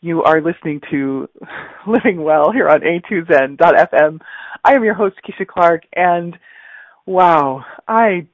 [0.00, 1.28] You are listening to
[1.86, 4.20] Living Well here on A2Zen.fm.
[4.64, 6.36] I am your host, Keisha Clark, and
[7.06, 8.26] wow, I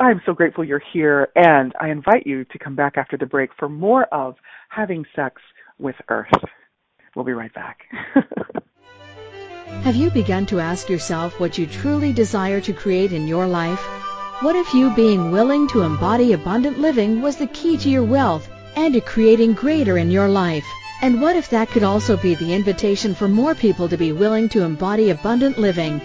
[0.00, 3.50] I'm so grateful you're here, and I invite you to come back after the break
[3.58, 4.34] for more of
[4.68, 5.40] Having Sex
[5.78, 6.32] with Earth.
[7.14, 7.78] We'll be right back.
[9.82, 13.80] Have you begun to ask yourself what you truly desire to create in your life?
[14.40, 18.48] What if you being willing to embody abundant living was the key to your wealth
[18.76, 20.66] and to creating greater in your life?
[21.02, 24.48] And what if that could also be the invitation for more people to be willing
[24.50, 26.00] to embody abundant living?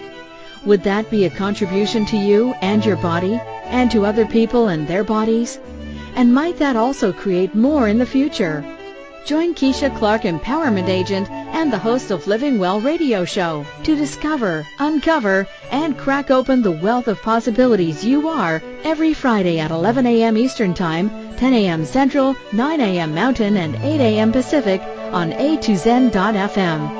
[0.66, 4.86] Would that be a contribution to you and your body and to other people and
[4.86, 5.58] their bodies?
[6.14, 8.62] And might that also create more in the future?
[9.24, 14.66] Join Keisha Clark, Empowerment Agent and the host of Living Well radio show to discover,
[14.78, 20.36] uncover, and crack open the wealth of possibilities you are every Friday at 11 a.m.
[20.36, 21.84] Eastern Time, 10 a.m.
[21.86, 23.14] Central, 9 a.m.
[23.14, 24.32] Mountain, and 8 a.m.
[24.32, 24.82] Pacific
[25.12, 26.99] on A2Zen.fm.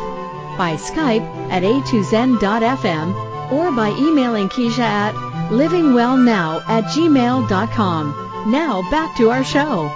[0.57, 5.13] By Skype at a2zen.fm or by emailing Keisha at
[5.49, 8.51] livingwellnow at gmail.com.
[8.51, 9.91] Now back to our show.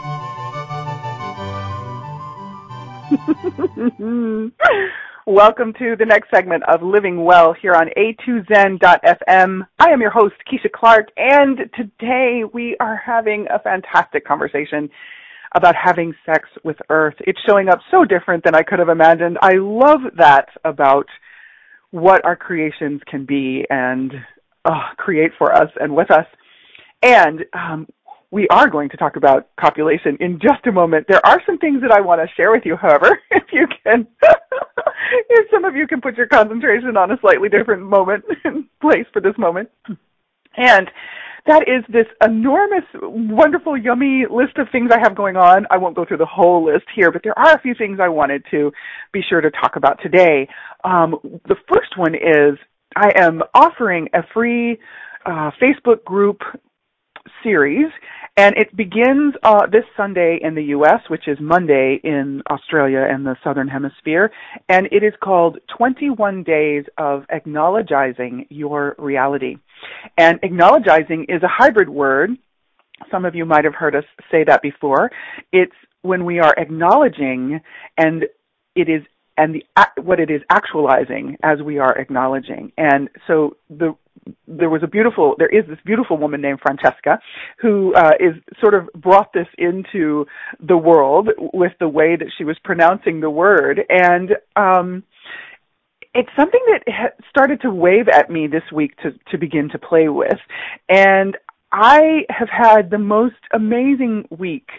[5.27, 9.67] Welcome to the next segment of Living Well here on a2zen.fm.
[9.77, 14.89] I am your host, Keisha Clark, and today we are having a fantastic conversation
[15.53, 17.13] about having sex with Earth.
[17.19, 19.37] It's showing up so different than I could have imagined.
[19.43, 21.05] I love that about
[21.91, 24.11] what our creations can be and
[24.65, 26.25] uh, create for us and with us.
[27.03, 27.87] And um,
[28.31, 31.05] we are going to talk about copulation in just a moment.
[31.07, 34.07] There are some things that I want to share with you, however, if you can,
[35.29, 39.05] if some of you can put your concentration on a slightly different moment and place
[39.11, 39.69] for this moment.
[40.55, 40.89] And
[41.47, 45.65] that is this enormous, wonderful, yummy list of things I have going on.
[45.71, 48.09] I won't go through the whole list here, but there are a few things I
[48.09, 48.71] wanted to
[49.11, 50.47] be sure to talk about today.
[50.83, 51.15] Um,
[51.47, 52.57] the first one is
[52.95, 54.77] I am offering a free
[55.25, 56.41] uh, Facebook group
[57.43, 57.87] series,
[58.37, 63.25] and it begins uh, this Sunday in the U.S., which is Monday in Australia and
[63.25, 64.31] the Southern Hemisphere,
[64.69, 69.57] and it is called 21 Days of Acknowledging Your Reality.
[70.17, 72.31] And acknowledging is a hybrid word.
[73.09, 75.11] Some of you might have heard us say that before.
[75.51, 77.59] It's when we are acknowledging
[77.97, 78.25] and
[78.75, 79.03] it is
[79.37, 79.63] and the
[80.01, 82.71] what it is actualizing as we are acknowledging.
[82.77, 83.95] And so the
[84.47, 87.19] there was a beautiful there is this beautiful woman named Francesca
[87.59, 90.25] who uh, is sort of brought this into
[90.59, 93.81] the world with the way that she was pronouncing the word.
[93.89, 95.03] And um
[96.13, 99.79] it's something that ha- started to wave at me this week to to begin to
[99.79, 100.39] play with.
[100.89, 101.37] And
[101.71, 104.69] I have had the most amazing week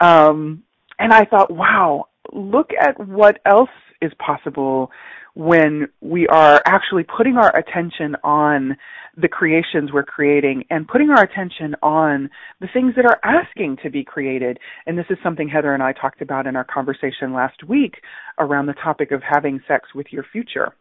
[0.00, 0.62] um
[0.98, 4.90] and I thought wow look at what else is possible
[5.34, 8.76] when we are actually putting our attention on
[9.16, 12.30] the creations we're creating and putting our attention on
[12.60, 14.58] the things that are asking to be created.
[14.86, 17.94] And this is something Heather and I talked about in our conversation last week
[18.38, 20.74] around the topic of having sex with your future.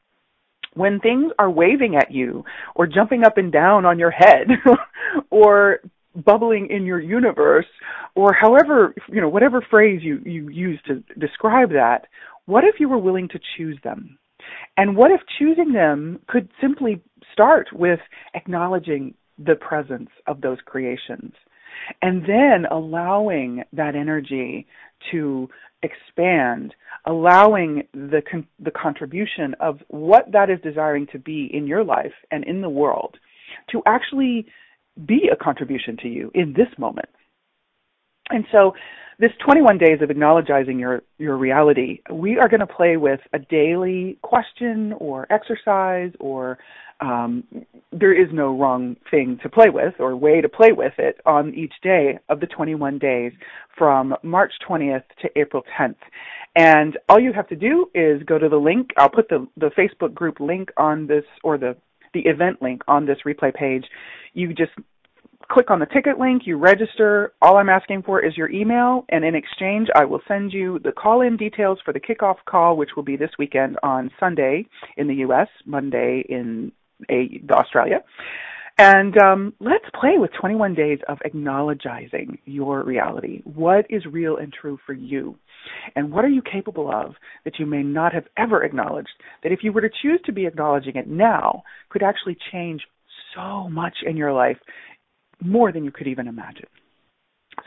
[0.73, 2.45] When things are waving at you
[2.75, 4.47] or jumping up and down on your head
[5.29, 5.79] or
[6.15, 7.65] bubbling in your universe
[8.15, 12.05] or however you know whatever phrase you you use to describe that
[12.47, 14.17] what if you were willing to choose them
[14.77, 17.99] and what if choosing them could simply start with
[18.33, 21.33] acknowledging the presence of those creations
[22.01, 24.67] and then allowing that energy
[25.11, 25.49] to
[25.83, 26.75] expand,
[27.05, 32.13] allowing the con- the contribution of what that is desiring to be in your life
[32.29, 33.17] and in the world
[33.71, 34.45] to actually
[35.05, 37.09] be a contribution to you in this moment.
[38.31, 38.73] And so
[39.19, 43.39] this 21 days of acknowledging your, your reality, we are going to play with a
[43.39, 46.57] daily question or exercise or
[47.01, 47.43] um,
[47.91, 51.53] there is no wrong thing to play with or way to play with it on
[51.53, 53.31] each day of the 21 days
[53.77, 55.95] from March 20th to April 10th.
[56.55, 58.91] And all you have to do is go to the link.
[58.97, 61.75] I'll put the, the Facebook group link on this or the,
[62.13, 63.85] the event link on this replay page.
[64.33, 64.71] You just
[65.51, 67.33] click on the ticket link, you register.
[67.41, 70.91] All I'm asking for is your email, and in exchange, I will send you the
[70.91, 74.65] call in details for the kickoff call, which will be this weekend on Sunday
[74.97, 76.71] in the U.S., Monday in
[77.09, 78.03] a, Australia.
[78.77, 83.41] And um, let's play with 21 days of acknowledging your reality.
[83.43, 85.37] What is real and true for you?
[85.95, 89.09] And what are you capable of that you may not have ever acknowledged?
[89.43, 92.81] That if you were to choose to be acknowledging it now, could actually change
[93.35, 94.57] so much in your life
[95.41, 96.67] more than you could even imagine.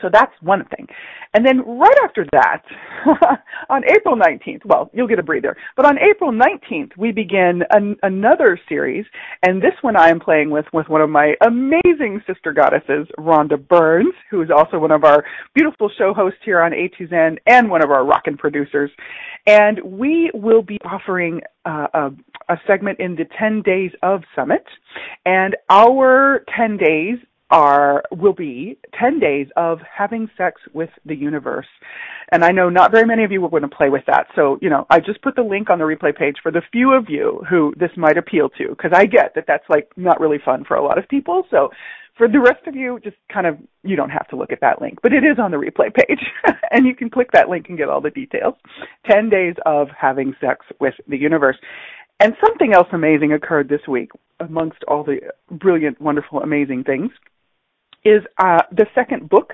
[0.01, 0.87] So that's one thing.
[1.33, 2.63] And then right after that,
[3.69, 7.95] on April 19th, well, you'll get a breather, but on April 19th, we begin an,
[8.03, 9.05] another series,
[9.43, 13.57] and this one I am playing with, with one of my amazing sister goddesses, Rhonda
[13.67, 15.23] Burns, who is also one of our
[15.53, 18.91] beautiful show hosts here on A2Zen and one of our rockin' producers.
[19.47, 22.11] And we will be offering uh, a,
[22.49, 24.63] a segment in the 10 Days of Summit,
[25.25, 27.17] and our 10 days
[27.51, 31.67] are will be 10 days of having sex with the universe.
[32.31, 34.27] And I know not very many of you will want to play with that.
[34.35, 36.93] So, you know, I just put the link on the replay page for the few
[36.93, 40.39] of you who this might appeal to because I get that that's like not really
[40.43, 41.43] fun for a lot of people.
[41.51, 41.69] So,
[42.17, 44.81] for the rest of you, just kind of you don't have to look at that
[44.81, 46.23] link, but it is on the replay page
[46.71, 48.55] and you can click that link and get all the details.
[49.11, 51.57] 10 days of having sex with the universe.
[52.21, 55.19] And something else amazing occurred this week amongst all the
[55.51, 57.11] brilliant, wonderful, amazing things
[58.05, 59.53] is uh, the second book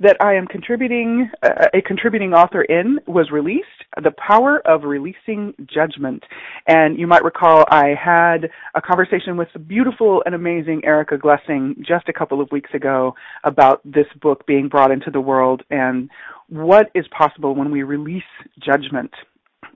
[0.00, 3.66] that I am contributing, uh, a contributing author in was released,
[4.02, 6.24] The Power of Releasing Judgment.
[6.66, 11.76] And you might recall I had a conversation with the beautiful and amazing Erica Glessing
[11.86, 16.08] just a couple of weeks ago about this book being brought into the world and
[16.48, 18.22] what is possible when we release
[18.58, 19.10] judgment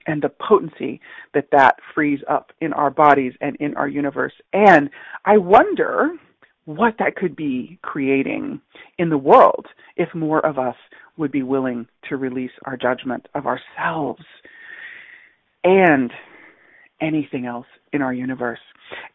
[0.06, 1.00] and the potency
[1.34, 4.34] that that frees up in our bodies and in our universe.
[4.52, 4.90] And
[5.24, 6.12] I wonder,
[6.64, 8.60] what that could be creating
[8.98, 10.76] in the world if more of us
[11.16, 14.24] would be willing to release our judgment of ourselves
[15.62, 16.10] and
[17.00, 18.58] anything else in our universe.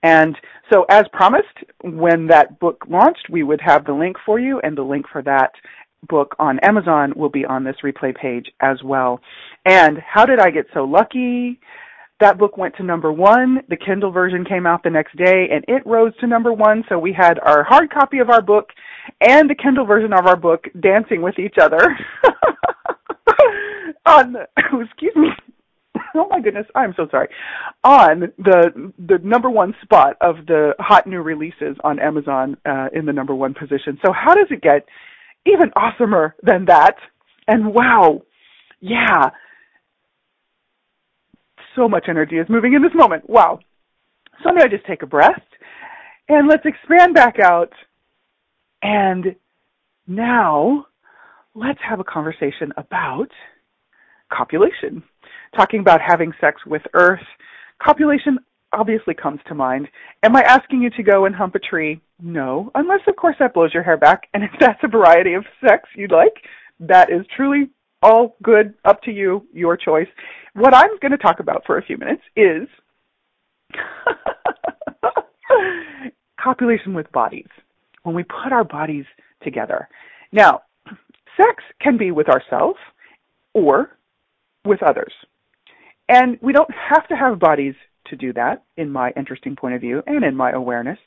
[0.03, 0.35] And
[0.71, 1.47] so, as promised,
[1.83, 5.21] when that book launched, we would have the link for you, and the link for
[5.23, 5.51] that
[6.07, 9.19] book on Amazon will be on this replay page as well.
[9.65, 11.59] And how did I get so lucky?
[12.20, 13.59] That book went to number one.
[13.70, 16.84] The Kindle version came out the next day and it rose to number one.
[16.89, 18.70] So we had our hard copy of our book
[19.22, 21.80] and the Kindle version of our book dancing with each other
[24.05, 24.47] on, the,
[24.84, 25.30] excuse me.
[26.15, 27.30] Oh my goodness, I'm so sorry.
[27.84, 33.05] On the the number one spot of the hot new releases on Amazon uh, in
[33.05, 33.99] the number one position.
[34.03, 34.86] So how does it get
[35.45, 36.95] even awesomer than that?
[37.47, 38.24] And wow,
[38.82, 39.30] yeah,
[41.80, 43.30] so much energy is moving in this moment.
[43.30, 43.59] Wow.
[44.43, 45.41] So I'm going to just take a breath
[46.27, 47.71] and let's expand back out.
[48.82, 49.36] And
[50.07, 50.86] now
[51.55, 53.30] let's have a conversation about
[54.32, 55.03] copulation.
[55.55, 57.23] Talking about having sex with Earth.
[57.82, 58.39] Copulation
[58.73, 59.88] obviously comes to mind.
[60.23, 62.01] Am I asking you to go and hump a tree?
[62.21, 64.27] No, unless of course that blows your hair back.
[64.34, 66.36] And if that's a variety of sex you'd like,
[66.82, 67.69] that is truly
[68.01, 70.07] all good, up to you, your choice.
[70.53, 72.67] What I'm going to talk about for a few minutes is
[76.41, 77.47] copulation with bodies.
[78.03, 79.05] When we put our bodies
[79.43, 79.87] together.
[80.31, 80.61] Now,
[81.37, 82.79] sex can be with ourselves
[83.53, 83.97] or
[84.65, 85.13] with others.
[86.07, 87.75] And we don't have to have bodies
[88.07, 90.97] to do that, in my interesting point of view and in my awareness.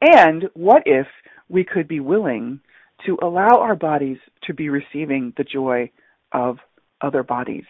[0.00, 1.06] And what if
[1.48, 2.60] we could be willing
[3.06, 5.90] to allow our bodies to be receiving the joy
[6.32, 6.58] of
[7.00, 7.64] other bodies.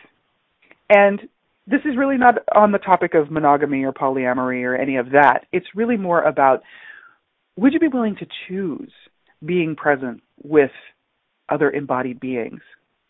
[0.88, 1.20] And
[1.66, 5.46] this is really not on the topic of monogamy or polyamory or any of that.
[5.52, 6.62] It's really more about
[7.57, 8.92] would you be willing to choose
[9.44, 10.70] being present with
[11.48, 12.61] other embodied beings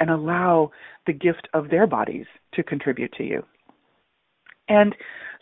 [0.00, 0.70] and allow
[1.06, 3.42] the gift of their bodies to contribute to you?
[4.68, 4.94] And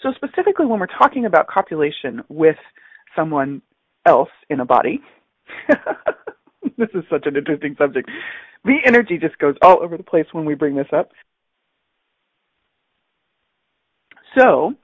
[0.02, 2.57] so, specifically, when we're talking about copulation with
[3.16, 3.62] someone
[4.07, 5.00] else in a body,
[6.79, 8.11] this is such an interesting subject.
[8.64, 11.11] The energy just goes all over the place when we bring this up.
[14.39, 14.75] So,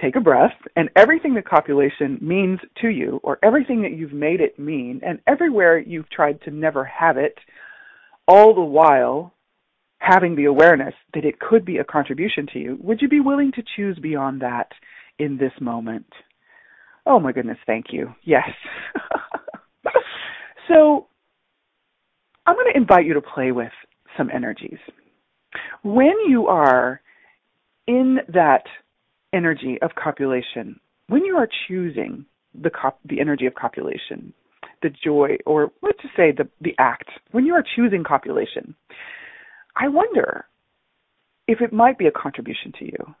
[0.00, 4.40] take a breath, and everything that copulation means to you, or everything that you've made
[4.40, 7.38] it mean, and everywhere you've tried to never have it,
[8.26, 9.32] all the while
[9.98, 13.52] having the awareness that it could be a contribution to you, would you be willing
[13.52, 14.68] to choose beyond that
[15.18, 16.06] in this moment?
[17.06, 18.14] Oh my goodness, thank you.
[18.24, 18.48] Yes.
[20.68, 21.06] so,
[22.46, 23.72] I'm going to invite you to play with
[24.16, 24.78] some energies.
[25.82, 27.00] When you are
[27.86, 28.64] in that
[29.32, 32.24] energy of copulation, when you are choosing
[32.60, 34.32] the cop- the energy of copulation,
[34.82, 38.74] the joy, or let's just say the the act, when you are choosing copulation,
[39.76, 40.46] I wonder
[41.46, 43.14] if it might be a contribution to you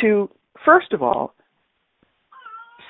[0.00, 0.30] to
[0.64, 1.34] first of all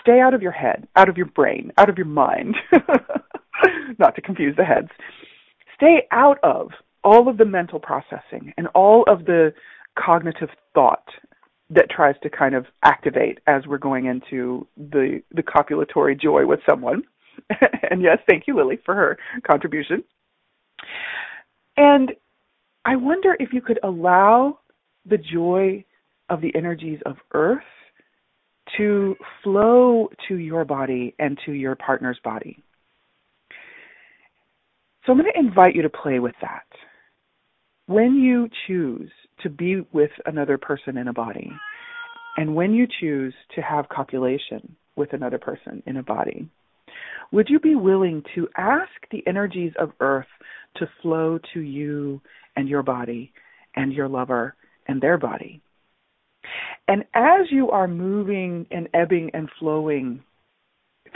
[0.02, 2.56] stay out of your head, out of your brain, out of your mind,
[3.98, 4.88] not to confuse the heads,
[5.74, 6.70] stay out of
[7.04, 9.52] all of the mental processing and all of the
[9.98, 11.08] cognitive thought
[11.70, 16.60] that tries to kind of activate as we're going into the the copulatory joy with
[16.68, 17.02] someone
[17.90, 20.02] and yes, thank you, Lily, for her contribution.
[21.76, 22.12] And
[22.84, 24.58] I wonder if you could allow
[25.06, 25.84] the joy
[26.28, 27.62] of the energies of earth
[28.76, 32.62] to flow to your body and to your partner's body.
[35.08, 36.66] So I'm going to invite you to play with that.
[37.86, 41.50] When you choose to be with another person in a body,
[42.36, 46.46] and when you choose to have copulation with another person in a body,
[47.32, 50.26] would you be willing to ask the energies of earth
[50.76, 52.20] to flow to you
[52.56, 53.32] and your body
[53.76, 54.56] and your lover
[54.88, 55.62] and their body?
[56.86, 60.22] And as you are moving and ebbing and flowing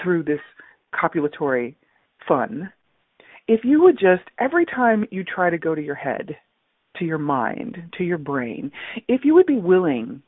[0.03, 0.41] through this
[0.95, 1.75] copulatory
[2.27, 2.73] fun,
[3.49, 6.37] if you would just, every time you try to go to your head,
[6.97, 8.71] to your mind, to your brain,
[9.09, 10.23] if you would be willing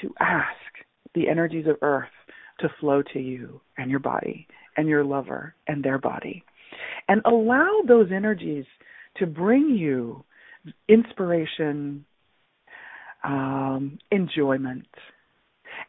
[0.00, 0.48] to ask
[1.14, 2.08] the energies of earth
[2.60, 4.46] to flow to you and your body
[4.76, 6.44] and your lover and their body,
[7.08, 8.64] and allow those energies
[9.16, 10.24] to bring you
[10.88, 12.04] inspiration,
[13.22, 14.86] um, enjoyment,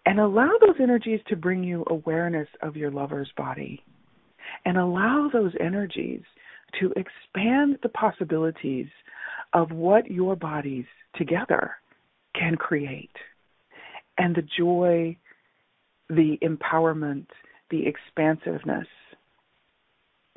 [0.05, 3.83] and allow those energies to bring you awareness of your lover's body.
[4.65, 6.21] And allow those energies
[6.79, 8.87] to expand the possibilities
[9.53, 11.71] of what your bodies together
[12.33, 13.15] can create.
[14.17, 15.17] And the joy,
[16.09, 17.27] the empowerment,
[17.69, 18.87] the expansiveness,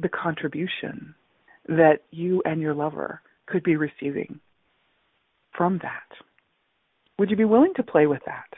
[0.01, 1.15] the contribution
[1.69, 4.41] that you and your lover could be receiving
[5.57, 6.09] from that.
[7.19, 8.49] Would you be willing to play with that?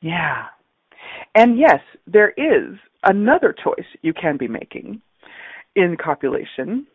[0.00, 0.46] Yeah.
[1.34, 5.00] And yes, there is another choice you can be making
[5.76, 6.86] in copulation.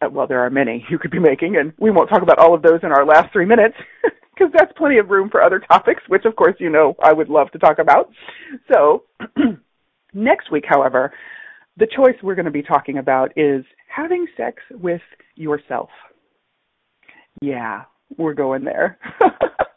[0.00, 2.54] Uh, well, there are many you could be making, and we won't talk about all
[2.54, 3.76] of those in our last three minutes
[4.34, 7.28] because that's plenty of room for other topics, which of course you know I would
[7.28, 8.10] love to talk about.
[8.72, 9.04] So,
[10.14, 11.12] next week, however,
[11.76, 15.02] the choice we're going to be talking about is having sex with
[15.36, 15.90] yourself.
[17.40, 17.84] Yeah,
[18.16, 18.98] we're going there.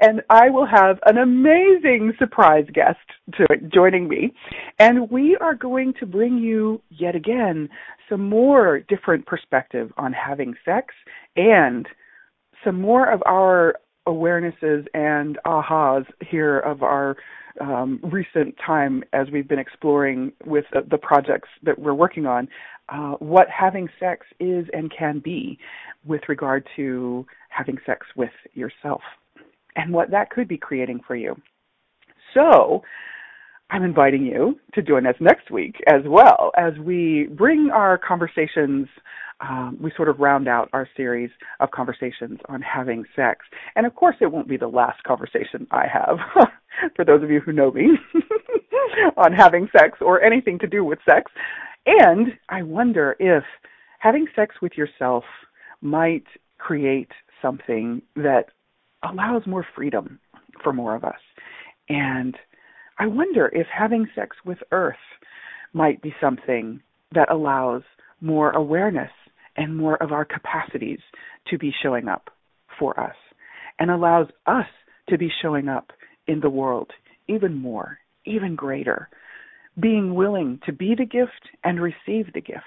[0.00, 2.98] and I will have an amazing surprise guest
[3.34, 4.32] to, joining me.
[4.78, 7.68] And we are going to bring you yet again
[8.08, 10.94] some more different perspective on having sex
[11.36, 11.86] and
[12.64, 13.76] some more of our
[14.06, 17.16] awarenesses and ahas here of our
[17.60, 22.48] um, recent time as we've been exploring with the, the projects that we're working on
[22.90, 25.58] uh, what having sex is and can be
[26.04, 29.00] with regard to having sex with yourself
[29.76, 31.36] and what that could be creating for you.
[32.32, 32.82] So,
[33.70, 38.86] I'm inviting you to join us next week as well as we bring our conversations.
[39.40, 43.40] Um, we sort of round out our series of conversations on having sex.
[43.74, 46.18] And of course, it won't be the last conversation I have,
[46.96, 47.90] for those of you who know me,
[49.16, 51.32] on having sex or anything to do with sex.
[51.86, 53.42] And I wonder if
[53.98, 55.24] having sex with yourself
[55.80, 56.26] might
[56.58, 57.10] create
[57.42, 58.46] something that
[59.08, 60.18] allows more freedom
[60.62, 61.20] for more of us.
[61.88, 62.36] And
[62.98, 64.96] I wonder if having sex with Earth
[65.72, 66.80] might be something
[67.14, 67.82] that allows
[68.20, 69.10] more awareness
[69.56, 71.00] and more of our capacities
[71.48, 72.30] to be showing up
[72.78, 73.16] for us
[73.78, 74.66] and allows us
[75.08, 75.92] to be showing up
[76.26, 76.90] in the world
[77.28, 79.08] even more, even greater,
[79.80, 82.62] being willing to be the gift and receive the gift,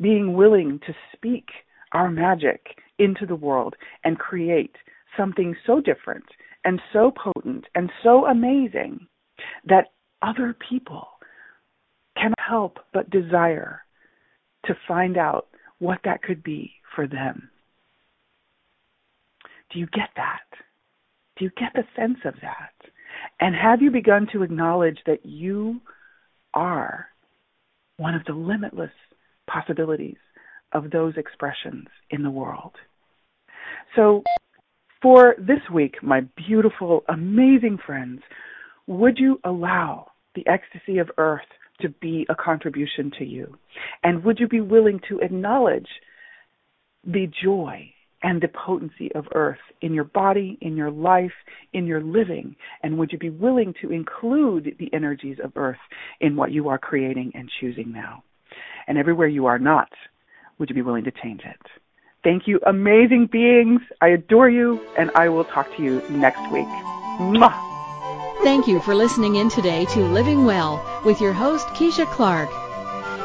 [0.00, 1.46] being willing to speak
[1.92, 3.74] our magic into the world
[4.04, 4.76] and create
[5.16, 6.24] something so different
[6.64, 9.06] and so potent and so amazing
[9.66, 9.92] that
[10.22, 11.08] other people
[12.16, 13.82] can help but desire
[14.66, 15.48] to find out
[15.78, 17.48] what that could be for them.
[19.72, 20.40] Do you get that?
[21.38, 22.74] Do you get the sense of that?
[23.40, 25.80] And have you begun to acknowledge that you
[26.52, 27.06] are
[27.96, 28.90] one of the limitless
[29.46, 30.16] possibilities
[30.72, 32.72] of those expressions in the world?
[33.96, 34.22] So
[35.02, 38.20] for this week, my beautiful, amazing friends,
[38.86, 41.46] would you allow the ecstasy of earth
[41.80, 43.56] to be a contribution to you?
[44.02, 45.88] And would you be willing to acknowledge
[47.04, 47.92] the joy
[48.22, 51.32] and the potency of earth in your body, in your life,
[51.72, 52.54] in your living?
[52.82, 55.78] And would you be willing to include the energies of earth
[56.20, 58.22] in what you are creating and choosing now?
[58.86, 59.88] And everywhere you are not,
[60.58, 61.79] would you be willing to change it?
[62.22, 63.80] Thank you, amazing beings.
[64.00, 66.68] I adore you, and I will talk to you next week.
[67.18, 67.54] Mwah!
[68.42, 72.50] Thank you for listening in today to Living Well with your host, Keisha Clark.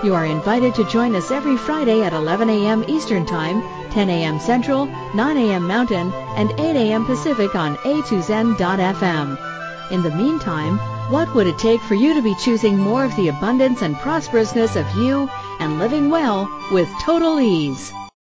[0.03, 2.83] You are invited to join us every Friday at 11 a.m.
[2.87, 4.39] Eastern Time, 10 a.m.
[4.39, 5.67] Central, 9 a.m.
[5.67, 7.05] Mountain, and 8 a.m.
[7.05, 9.37] Pacific on a2zen.fm.
[9.91, 10.79] In the meantime,
[11.09, 14.75] What would it take for you to be choosing more of the abundance and prosperousness
[14.75, 15.29] of you
[15.59, 17.93] and living well with total ease?